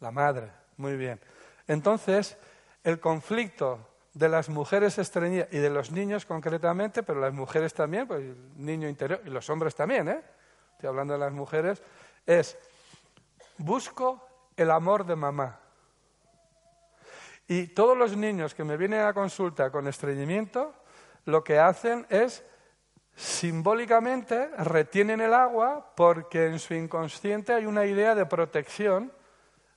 [0.00, 1.20] La madre, muy bien.
[1.66, 2.36] Entonces,
[2.84, 3.80] el conflicto
[4.18, 8.36] de las mujeres estreñidas y de los niños concretamente, pero las mujeres también, pues el
[8.56, 10.20] niño interior y los hombres también, ¿eh?
[10.72, 11.80] Estoy hablando de las mujeres,
[12.26, 12.58] es
[13.58, 14.26] busco
[14.56, 15.60] el amor de mamá.
[17.46, 20.74] Y todos los niños que me vienen a consulta con estreñimiento,
[21.26, 22.44] lo que hacen es
[23.14, 29.12] simbólicamente retienen el agua porque en su inconsciente hay una idea de protección,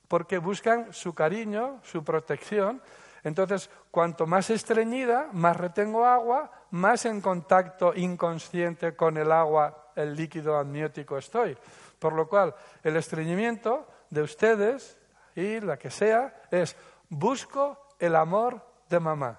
[0.08, 2.82] porque buscan su cariño, su protección.
[3.24, 10.16] Entonces, cuanto más estreñida, más retengo agua, más en contacto inconsciente con el agua, el
[10.16, 11.56] líquido amniótico estoy.
[11.98, 14.98] Por lo cual, el estreñimiento de ustedes
[15.36, 16.76] y la que sea es
[17.08, 19.38] busco el amor de mamá.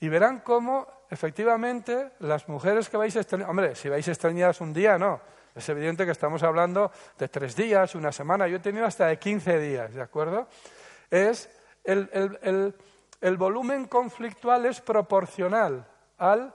[0.00, 4.72] Y verán cómo efectivamente, las mujeres que vais a estreñir, hombre, si vais estreñidas un
[4.72, 5.20] día, no.
[5.54, 8.48] Es evidente que estamos hablando de tres días, una semana.
[8.48, 10.48] Yo he tenido hasta de 15 días, ¿de acuerdo?
[11.10, 11.48] Es
[11.84, 12.74] el,
[13.20, 15.86] el volumen conflictual es proporcional
[16.18, 16.54] al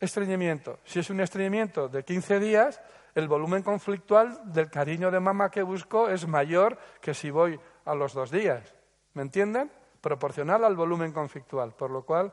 [0.00, 0.80] estreñimiento.
[0.84, 2.80] Si es un estreñimiento de 15 días,
[3.14, 7.94] el volumen conflictual del cariño de mamá que busco es mayor que si voy a
[7.94, 8.74] los dos días.
[9.14, 9.70] ¿Me entienden?
[10.00, 11.72] Proporcional al volumen conflictual.
[11.72, 12.32] Por lo cual,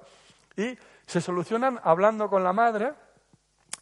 [0.55, 2.93] y se solucionan hablando con la madre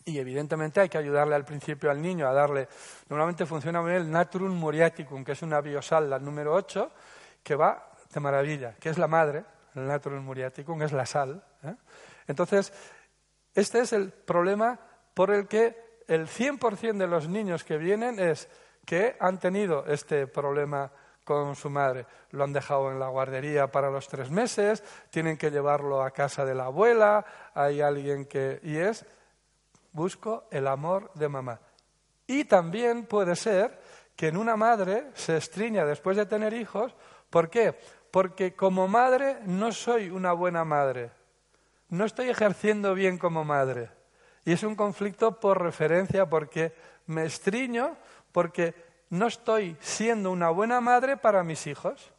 [0.03, 2.67] y evidentemente hay que ayudarle al principio al niño a darle,
[3.09, 6.91] normalmente funciona muy bien el Natrum Muriaticum, que es una biosal, la número 8,
[7.43, 9.43] que va de maravilla, que es la madre,
[9.75, 11.43] el Natrum Muriaticum, es la sal.
[11.63, 11.75] ¿eh?
[12.27, 12.73] Entonces,
[13.53, 14.79] este es el problema
[15.13, 18.49] por el que el 100% de los niños que vienen es
[18.85, 20.91] que han tenido este problema
[21.23, 22.05] con su madre.
[22.31, 26.45] Lo han dejado en la guardería para los tres meses, tienen que llevarlo a casa
[26.45, 28.61] de la abuela, hay alguien que...
[28.63, 29.05] Y es,
[29.91, 31.59] busco el amor de mamá.
[32.25, 33.77] Y también puede ser
[34.17, 36.93] que en una madre se estriña después de tener hijos.
[37.29, 37.77] ¿Por qué?
[38.09, 41.11] Porque como madre no soy una buena madre.
[41.89, 43.91] No estoy ejerciendo bien como madre.
[44.43, 46.73] Y es un conflicto por referencia porque
[47.05, 47.95] me estriño
[48.31, 48.73] porque
[49.11, 52.11] no estoy siendo una buena madre para mis hijos.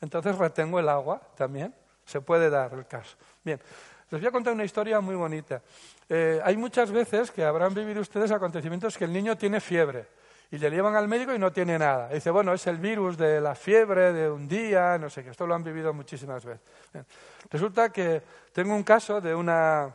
[0.00, 1.72] Entonces retengo el agua también.
[2.04, 3.16] Se puede dar el caso.
[3.44, 3.60] Bien,
[4.10, 5.62] les voy a contar una historia muy bonita.
[6.08, 10.16] Eh, hay muchas veces que habrán vivido ustedes acontecimientos que el niño tiene fiebre
[10.50, 12.08] y le llevan al médico y no tiene nada.
[12.08, 15.30] dice, bueno, es el virus de la fiebre de un día, no sé qué.
[15.30, 16.66] Esto lo han vivido muchísimas veces.
[17.50, 19.92] Resulta que tengo un caso de una,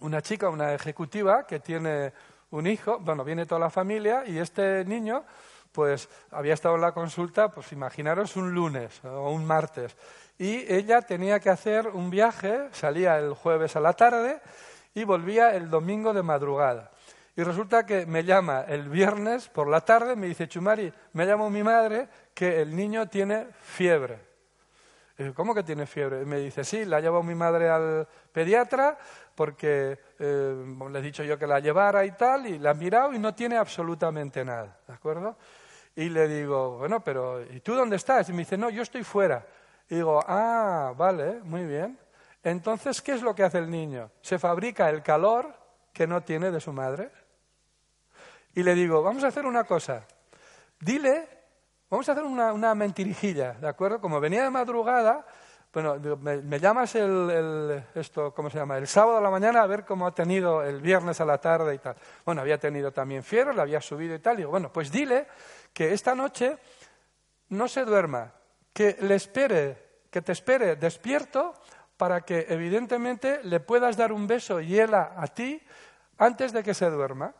[0.00, 2.12] una chica, una ejecutiva, que tiene
[2.50, 5.24] un hijo, bueno, viene toda la familia y este niño
[5.72, 9.96] pues había estado en la consulta, pues imaginaros un lunes o un martes.
[10.38, 14.40] Y ella tenía que hacer un viaje, salía el jueves a la tarde
[14.94, 16.90] y volvía el domingo de madrugada.
[17.34, 21.48] Y resulta que me llama el viernes por la tarde, me dice, Chumari, me llamó
[21.48, 24.32] mi madre que el niño tiene fiebre.
[25.34, 26.24] ¿Cómo que tiene fiebre?
[26.24, 28.98] me dice, sí, la ha llevado mi madre al pediatra
[29.34, 33.12] porque eh, le he dicho yo que la llevara y tal, y la ha mirado
[33.12, 35.36] y no tiene absolutamente nada, ¿de acuerdo?
[35.94, 38.28] Y le digo, bueno, pero ¿y tú dónde estás?
[38.28, 39.46] Y me dice, no, yo estoy fuera.
[39.88, 41.98] Y digo, ah, vale, muy bien.
[42.42, 44.10] Entonces, ¿qué es lo que hace el niño?
[44.22, 45.54] Se fabrica el calor
[45.92, 47.10] que no tiene de su madre.
[48.54, 50.06] Y le digo, vamos a hacer una cosa.
[50.78, 51.28] Dile,
[51.88, 54.00] vamos a hacer una, mentirijilla, ¿de acuerdo?
[54.00, 55.24] Como venía de madrugada,
[55.72, 58.76] bueno, me, llamas el, esto, ¿cómo se llama?
[58.76, 61.74] El sábado a la mañana a ver cómo ha tenido el viernes a la tarde
[61.74, 61.96] y tal.
[62.26, 64.36] Bueno, había tenido también fiebre, le había subido y tal.
[64.36, 65.26] Digo, bueno, pues dile
[65.72, 66.58] que esta noche
[67.48, 68.34] no se duerma,
[68.74, 71.54] que le espere, que te espere despierto
[71.96, 75.62] para que evidentemente le puedas dar un beso y él a ti
[76.18, 77.34] antes de que se duerma.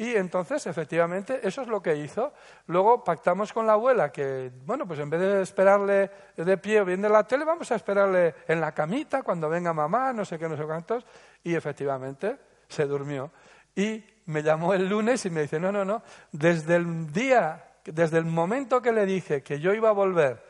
[0.00, 2.32] Y entonces, efectivamente, eso es lo que hizo.
[2.68, 6.86] Luego pactamos con la abuela que, bueno, pues en vez de esperarle de pie o
[6.86, 10.48] viendo la tele, vamos a esperarle en la camita cuando venga mamá, no sé qué,
[10.48, 11.04] no sé cuántos.
[11.44, 13.30] Y efectivamente se durmió.
[13.76, 18.16] Y me llamó el lunes y me dice, no, no, no, desde el día, desde
[18.16, 20.42] el momento que le dije que yo iba a volver,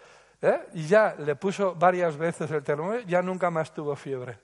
[0.42, 0.60] ¿eh?
[0.74, 4.38] y ya le puso varias veces el termómetro, ya nunca más tuvo fiebre.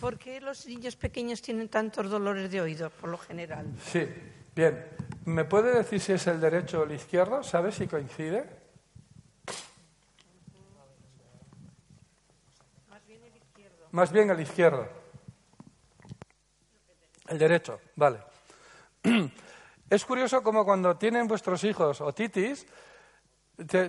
[0.00, 3.66] ¿Por qué los niños pequeños tienen tantos dolores de oído, por lo general?
[3.84, 4.06] Sí,
[4.54, 4.84] bien.
[5.24, 7.42] ¿Me puede decir si es el derecho o el izquierdo?
[7.42, 8.44] ¿Sabe si coincide?
[12.88, 13.88] Más bien el izquierdo.
[13.92, 14.88] Más bien el izquierdo.
[17.28, 18.18] El derecho, vale.
[19.88, 22.66] Es curioso como cuando tienen vuestros hijos otitis,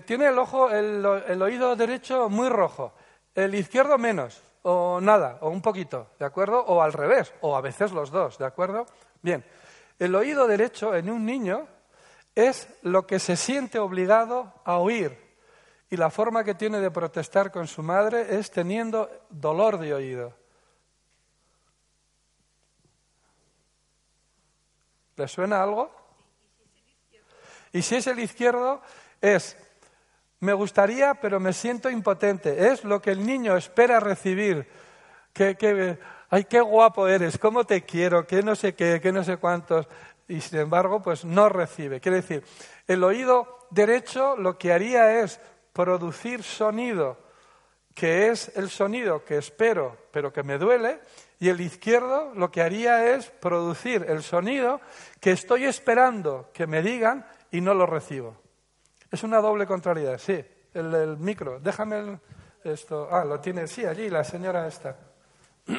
[0.06, 2.94] tiene el ojo, el oído derecho muy rojo,
[3.34, 6.60] el izquierdo menos o nada, o un poquito, ¿de acuerdo?
[6.66, 8.86] O al revés, o a veces los dos, ¿de acuerdo?
[9.22, 9.44] Bien,
[10.00, 11.68] el oído derecho en un niño
[12.36, 15.18] es lo que se siente obligado a oír
[15.90, 20.34] y la forma que tiene de protestar con su madre es teniendo dolor de oído.
[25.16, 25.92] ¿Le suena algo?
[27.72, 28.82] Y si es el izquierdo,
[29.22, 29.58] es
[30.44, 32.68] Me gustaría, pero me siento impotente.
[32.68, 34.68] Es lo que el niño espera recibir.
[35.32, 35.98] Que, que,
[36.30, 39.88] ay, qué guapo eres, cómo te quiero, que no sé qué, que no sé cuántos.
[40.28, 42.02] Y sin embargo, pues no recibe.
[42.02, 42.44] Quiere decir,
[42.88, 45.40] el oído derecho lo que haría es
[45.72, 47.18] producir sonido,
[47.96, 51.00] que es el sonido que espero, pero que me duele,
[51.40, 54.82] y el izquierdo lo que haría es producir el sonido
[55.22, 58.43] que estoy esperando que me digan y no lo recibo.
[59.14, 60.44] Es una doble contrariedad, sí.
[60.74, 62.18] El, micro, déjame
[62.64, 63.08] esto.
[63.12, 64.98] Ah, lo tiene, sí, allí, la señora esta.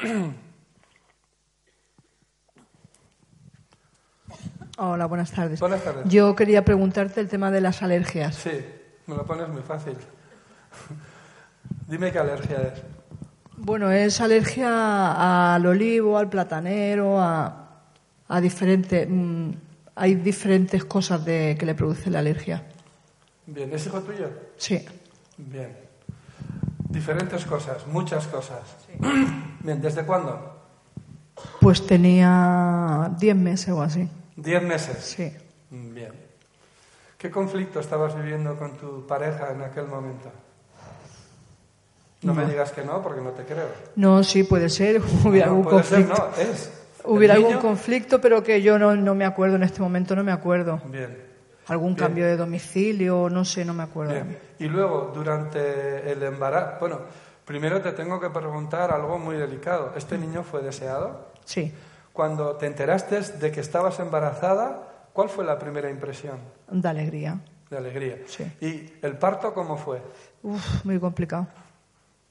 [4.77, 5.59] Hola, buenas tardes.
[5.59, 6.05] Buenas tardes.
[6.07, 8.35] Yo quería preguntarte el tema de las alergias.
[8.35, 8.65] Sí,
[9.05, 9.97] me lo pones muy fácil.
[11.89, 12.81] Dime qué alergia es.
[13.57, 17.81] Bueno, es alergia al olivo, al platanero, a,
[18.29, 19.05] a diferentes.
[19.09, 19.49] Mm,
[19.95, 22.63] hay diferentes cosas de, que le produce la alergia.
[23.47, 24.29] Bien, ¿es hijo tuyo?
[24.57, 24.85] Sí.
[25.37, 25.77] Bien.
[26.89, 28.61] Diferentes cosas, muchas cosas.
[29.59, 30.55] Bien, ¿desde cuándo?
[31.59, 34.07] Pues tenía 10 meses o así.
[34.35, 34.97] ¿Diez meses?
[34.99, 35.33] Sí.
[35.69, 36.11] Bien.
[37.17, 40.31] ¿Qué conflicto estabas viviendo con tu pareja en aquel momento?
[42.21, 43.67] No, me digas que no, porque no te creo.
[43.95, 45.01] No, sí, puede ser.
[45.25, 46.15] Hubiera algún puede conflicto.
[46.15, 46.71] Ser, no, es.
[47.03, 50.23] Hubiera ¿El algún conflicto, pero que yo no, no me acuerdo en este momento, no
[50.23, 50.81] me acuerdo.
[50.85, 51.34] Bien.
[51.67, 52.07] Algún Bien.
[52.07, 54.13] cambio de domicilio, no sé, no me acuerdo.
[54.13, 54.37] Bien.
[54.59, 56.99] Y luego, durante el embarazo, bueno,
[57.45, 59.93] primero te tengo que preguntar algo muy delicado.
[59.95, 61.27] ¿Este niño fue deseado?
[61.43, 61.73] Sí,
[62.13, 66.37] Cuando te enteraste de que estabas embarazada, ¿cuál fue la primera impresión?
[66.69, 67.39] de alegría.
[67.69, 68.17] De alegría.
[68.27, 68.43] Sí.
[68.61, 70.01] ¿Y el parto cómo fue?
[70.43, 71.47] Uf, muy complicado.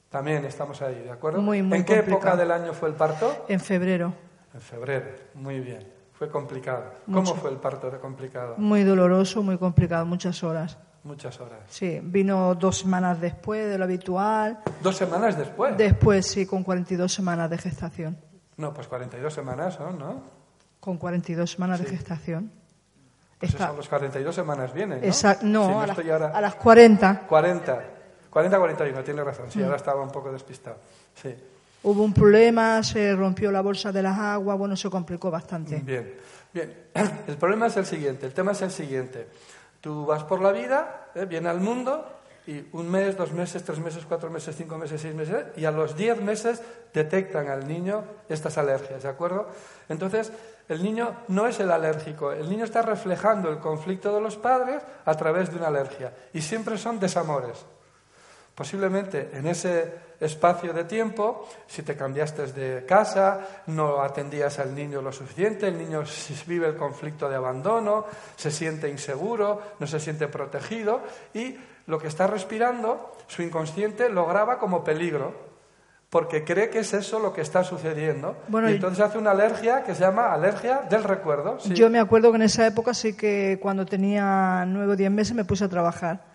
[0.09, 1.41] También estamos ahí, ¿de acuerdo?
[1.41, 2.17] Muy, muy ¿En qué complicado.
[2.21, 3.45] época del año fue el parto?
[3.49, 4.13] En febrero,
[4.53, 5.05] En febrero.
[5.33, 5.85] Muy bien.
[6.17, 6.85] Fue complicado.
[7.07, 7.29] Mucho.
[7.31, 8.55] ¿Cómo fue el parto de complicado?
[8.57, 10.77] muy doloroso, muy complicado, muchas horas.
[11.03, 11.59] Muchas horas.
[11.69, 14.59] Sí, vino dos semanas después de lo habitual.
[14.81, 15.77] ¿Dos semanas después?
[15.77, 18.17] Después, sí, con 42 semanas de gestación.
[18.57, 20.23] No, pues 42 semanas son, ¿no?
[20.79, 22.51] Con 42 semanas de gestación.
[23.37, 25.05] Pues Está- eso, a los 42 semanas vienen, ¿no?
[25.07, 26.27] Exact- no, Si a, las, ahora...
[26.29, 27.83] a las 40 40.
[28.29, 29.47] 40, 41, tiene razón.
[29.47, 29.51] Mm.
[29.51, 30.77] Sí, ahora estaba un poco despistado.
[31.13, 31.35] Sí.
[31.85, 35.77] Hubo un problema, se rompió la bolsa de las aguas, bueno, se complicó bastante.
[35.77, 36.15] Bien.
[36.53, 36.73] Bien.
[37.27, 39.27] El problema es el siguiente, el tema es el siguiente.
[39.81, 41.25] Tú vas por la vida, ¿eh?
[41.25, 42.05] viene al mundo
[42.47, 45.71] y un mes, dos meses, tres meses, cuatro meses, cinco meses, seis meses, y a
[45.71, 46.61] los diez meses
[46.93, 49.49] detectan al niño estas alergias, ¿de acuerdo?
[49.89, 50.31] Entonces,
[50.69, 54.81] el niño no es el alérgico, el niño está reflejando el conflicto de los padres
[55.03, 57.65] a través de una alergia, y siempre son desamores.
[58.55, 65.01] Posiblemente en ese espacio de tiempo, si te cambiaste de casa, no atendías al niño
[65.01, 66.03] lo suficiente, el niño
[66.47, 68.05] vive el conflicto de abandono,
[68.37, 71.01] se siente inseguro, no se siente protegido
[71.33, 75.33] y lo que está respirando, su inconsciente lo graba como peligro,
[76.09, 78.37] porque cree que es eso lo que está sucediendo.
[78.47, 81.59] Bueno, y y- entonces hace una alergia que se llama alergia del recuerdo.
[81.59, 81.73] sí.
[81.73, 85.35] Yo me acuerdo que en esa época sí que cuando tenía nueve o diez meses
[85.35, 86.33] me puse a trabajar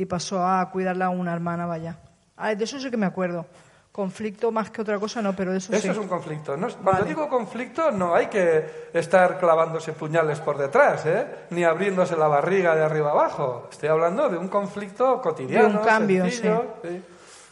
[0.00, 1.98] y pasó a cuidarla a una hermana, vaya.
[2.38, 3.44] Ah, de eso sí que me acuerdo.
[3.92, 5.88] Conflicto más que otra cosa no, pero de eso, Eso sí.
[5.88, 6.56] es un conflicto.
[6.56, 7.04] No cuando Vale.
[7.06, 11.26] digo conflicto, no hay que estar clavándose puñales por detrás, ¿eh?
[11.50, 13.68] ni abriéndose la barriga de arriba abajo.
[13.70, 15.68] Estoy hablando de un conflicto cotidiano.
[15.68, 17.02] De un cambio, sencillo, sí.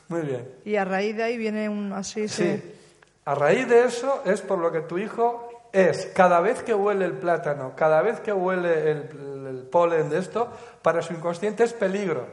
[0.08, 0.48] Muy bien.
[0.64, 2.44] Y a raíz de ahí viene un así, Sí.
[2.44, 2.74] sí.
[3.26, 7.04] A raíz de eso es por lo que tu hijo es, cada vez que huele
[7.04, 10.48] el plátano, cada vez que huele el, el polen de esto,
[10.82, 12.26] para su inconsciente es peligro.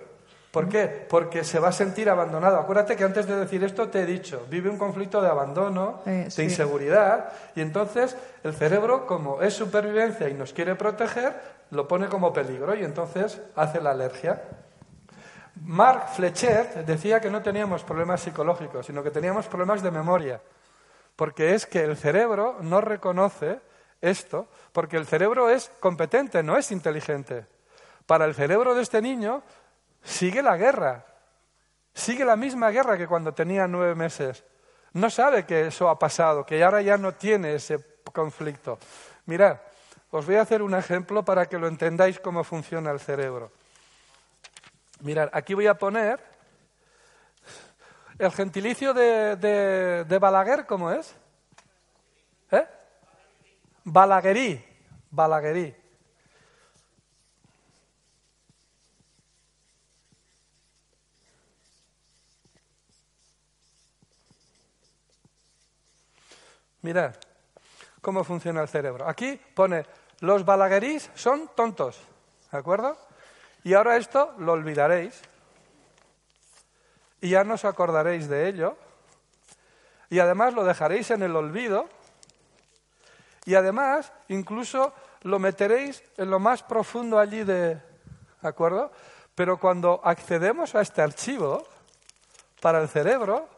[0.52, 1.06] ¿Por qué?
[1.10, 2.58] Porque se va a sentir abandonado.
[2.58, 6.24] Acuérdate que antes de decir esto te he dicho, vive un conflicto de abandono, Eh,
[6.26, 6.44] de sí.
[6.44, 11.34] inseguridad, y entonces el cerebro, como es supervivencia y nos quiere proteger,
[11.72, 14.44] lo pone como peligro y entonces hace la alergia.
[15.62, 20.40] Mark Fletcher decía que no teníamos problemas psicológicos, sino que teníamos problemas de memoria.
[21.16, 23.60] Porque es que el cerebro no reconoce
[24.02, 27.46] esto, porque el cerebro es competente, no es inteligente.
[28.06, 29.44] Para el cerebro de este niño
[30.04, 31.06] sigue la guerra,
[31.94, 34.44] sigue la misma guerra que cuando tenía nueve meses.
[34.94, 37.80] No sabe que eso ha pasado, que ahora ya no tiene ese
[38.14, 38.78] conflicto.
[39.26, 39.58] Mirad,
[40.12, 43.52] os voy a hacer un ejemplo para que lo entendáis cómo funciona el cerebro.
[45.02, 46.35] Mirad, aquí voy a poner
[48.18, 49.36] el gentilicio de,
[50.08, 51.16] de, Balaguer, ¿cómo es?
[52.52, 52.66] ¿Eh?
[53.84, 54.64] Balaguerí,
[55.12, 55.76] Balaguerí.
[66.82, 67.16] Mirad
[68.00, 69.10] cómo funciona el cerebro.
[69.10, 69.84] Aquí pone,
[70.20, 72.00] los balaguerís son tontos,
[72.52, 72.96] ¿de acuerdo?
[73.64, 75.20] Y ahora esto lo olvidaréis,
[77.26, 78.78] y ya no os acordaréis de ello.
[80.12, 81.90] Y además lo dejaréis en el olvido.
[83.46, 87.82] Y además incluso lo meteréis en lo más profundo allí de...
[88.42, 88.92] ¿De acuerdo?
[89.34, 91.68] Pero cuando accedemos a este archivo,
[92.62, 93.50] para el cerebro,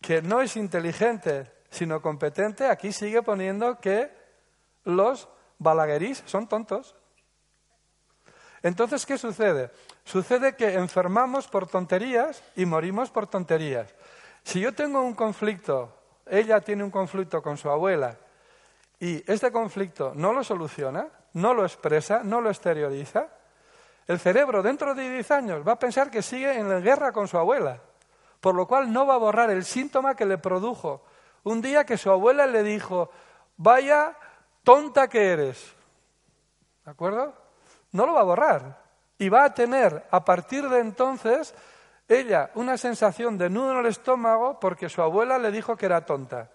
[0.00, 4.10] que no es inteligente, sino competente, aquí sigue poniendo que
[4.82, 6.96] los balaguerís son tontos.
[8.62, 9.70] Entonces, ¿qué sucede?
[10.04, 13.92] Sucede que enfermamos por tonterías y morimos por tonterías.
[14.44, 15.92] Si yo tengo un conflicto,
[16.26, 18.16] ella tiene un conflicto con su abuela,
[19.00, 23.26] y este conflicto no lo soluciona, no lo expresa, no lo exterioriza,
[24.06, 27.26] el cerebro dentro de 10 años va a pensar que sigue en la guerra con
[27.26, 27.80] su abuela,
[28.40, 31.04] por lo cual no va a borrar el síntoma que le produjo
[31.44, 33.10] un día que su abuela le dijo,
[33.56, 34.16] vaya
[34.62, 35.74] tonta que eres.
[36.84, 37.34] ¿De acuerdo?
[37.92, 38.82] No lo va a borrar.
[39.18, 41.54] Y va a tener a partir de entonces
[42.08, 46.04] ella una sensación de nudo en el estómago porque su abuela le dijo que era
[46.04, 46.50] tonta.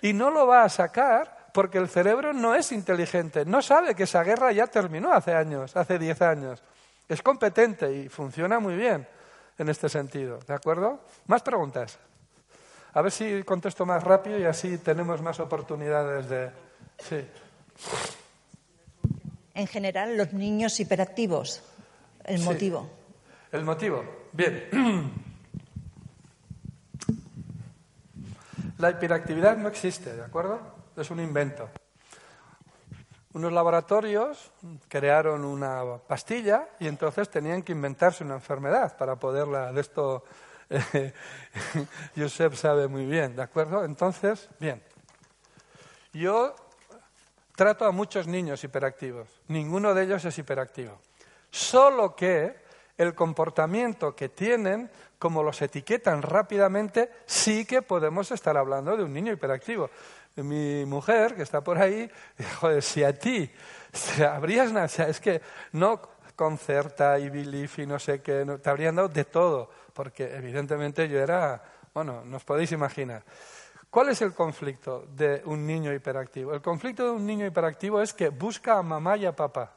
[0.00, 4.04] Y no lo va a sacar porque el cerebro no es inteligente, no sabe que
[4.04, 6.62] esa guerra ya terminó hace años, hace diez años.
[7.08, 9.06] Es competente y funciona muy bien
[9.58, 10.38] en este sentido.
[10.46, 11.00] ¿De acuerdo?
[11.26, 11.98] ¿Más preguntas?
[12.94, 16.50] A ver si contesto más rápido y así tenemos más oportunidades de.
[16.98, 17.28] Sí.
[19.54, 21.62] En general, los niños hiperactivos.
[22.24, 22.44] El Sí.
[22.44, 22.90] motivo.
[23.50, 24.04] El motivo.
[24.32, 24.68] Bien.
[28.78, 30.60] La hiperactividad no existe, ¿de acuerdo?
[30.96, 31.68] Es un invento.
[33.34, 34.50] Unos laboratorios
[34.88, 39.72] crearon una pastilla y entonces tenían que inventarse una enfermedad para poderla.
[39.72, 40.24] De esto
[40.68, 41.12] eh,
[42.16, 43.84] Josep sabe muy bien, ¿de acuerdo?
[43.84, 44.82] Entonces, bien.
[46.12, 46.54] Yo
[47.54, 49.28] trato a muchos niños hiperactivos.
[49.48, 51.00] Ninguno de ellos es hiperactivo.
[51.50, 52.62] Solo que
[52.96, 59.12] el comportamiento que tienen, como los etiquetan rápidamente, sí que podemos estar hablando de un
[59.12, 59.90] niño hiperactivo.
[60.36, 62.10] Mi mujer, que está por ahí,
[62.60, 63.50] joder, si a ti
[64.16, 65.42] te habrías nacido, es que
[65.72, 66.00] no
[66.34, 71.20] concerta y belief y no sé qué, te habrían dado de todo, porque evidentemente yo
[71.20, 73.22] era, bueno, nos podéis imaginar.
[73.92, 76.54] ¿Cuál es el conflicto de un niño hiperactivo?
[76.54, 79.70] El conflicto de un niño hiperactivo es que busca a mamá y a papá.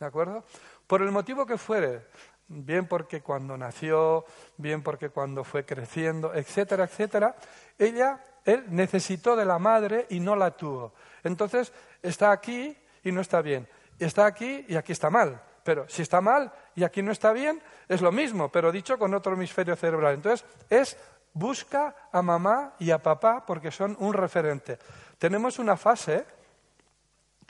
[0.00, 0.42] ¿De acuerdo?
[0.88, 2.06] Por el motivo que fuere,
[2.48, 4.24] bien porque cuando nació,
[4.56, 7.36] bien porque cuando fue creciendo, etcétera, etcétera,
[7.78, 10.92] ella, él necesitó de la madre y no la tuvo.
[11.22, 11.72] Entonces,
[12.02, 13.68] está aquí y no está bien.
[14.00, 15.40] Está aquí y aquí está mal.
[15.62, 19.14] Pero si está mal y aquí no está bien, es lo mismo, pero dicho con
[19.14, 20.14] otro hemisferio cerebral.
[20.14, 20.96] Entonces, es
[21.38, 24.78] busca a mamá y a papá porque son un referente.
[25.18, 26.26] Tenemos una fase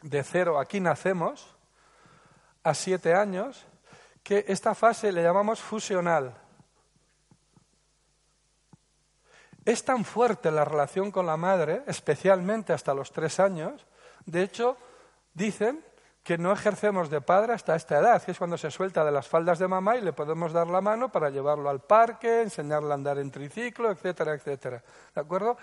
[0.03, 1.57] de cero, aquí nacemos,
[2.62, 3.64] a siete años,
[4.22, 6.34] que esta fase le llamamos fusional.
[9.64, 13.86] Es tan fuerte la relación con la madre, especialmente hasta los tres años,
[14.24, 14.76] de hecho,
[15.34, 15.84] dicen
[16.29, 19.26] que no ejercemos de padre hasta esta edad, que es cuando se suelta de las
[19.26, 22.97] faldas de mamá y le podemos dar la mano para llevarlo al parque, enseñarle a
[22.97, 24.83] andar en triciclo, etcétera, etcétera.
[25.14, 25.57] ¿De acuerdo?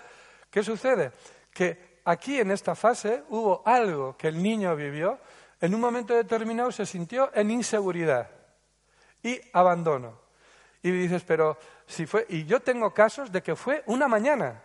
[0.50, 1.12] ¿Qué sucede?
[1.52, 5.20] Que aquí en esta fase hubo algo que el niño vivió,
[5.60, 8.28] en un momento determinado se sintió en inseguridad
[9.22, 10.18] y abandono.
[10.82, 14.60] Y dices, pero si fue, y yo tengo casos de que fue una mañana.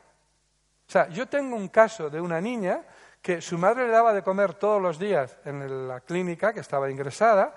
[0.87, 2.85] O sea, yo tengo un caso de una niña
[3.21, 6.89] que su madre le daba de comer todos los días en la clínica, que estaba
[6.89, 7.53] ingresada,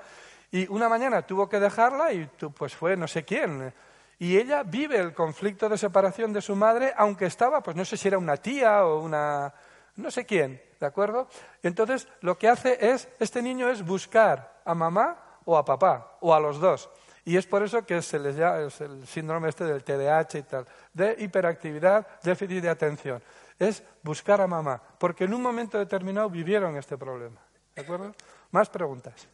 [0.50, 3.72] y una mañana tuvo que dejarla y pues fue no sé quién.
[4.18, 7.96] Y ella vive el conflicto de separación de su madre, aunque estaba, pues no sé
[7.96, 9.52] si era una tía o una,
[9.96, 11.28] no sé quién, ¿de acuerdo?
[11.62, 16.32] Entonces lo que hace es, este niño es buscar a mamá o a papá, o
[16.32, 16.88] a los dos.
[17.24, 20.42] Y es por eso que se les llama es el síndrome este del TDAH y
[20.42, 23.22] tal, de hiperactividad, déficit de atención.
[23.58, 27.40] Es buscar a mamá, porque en un momento determinado vivieron este problema.
[27.74, 28.14] ¿De acuerdo?
[28.50, 29.28] Más preguntas.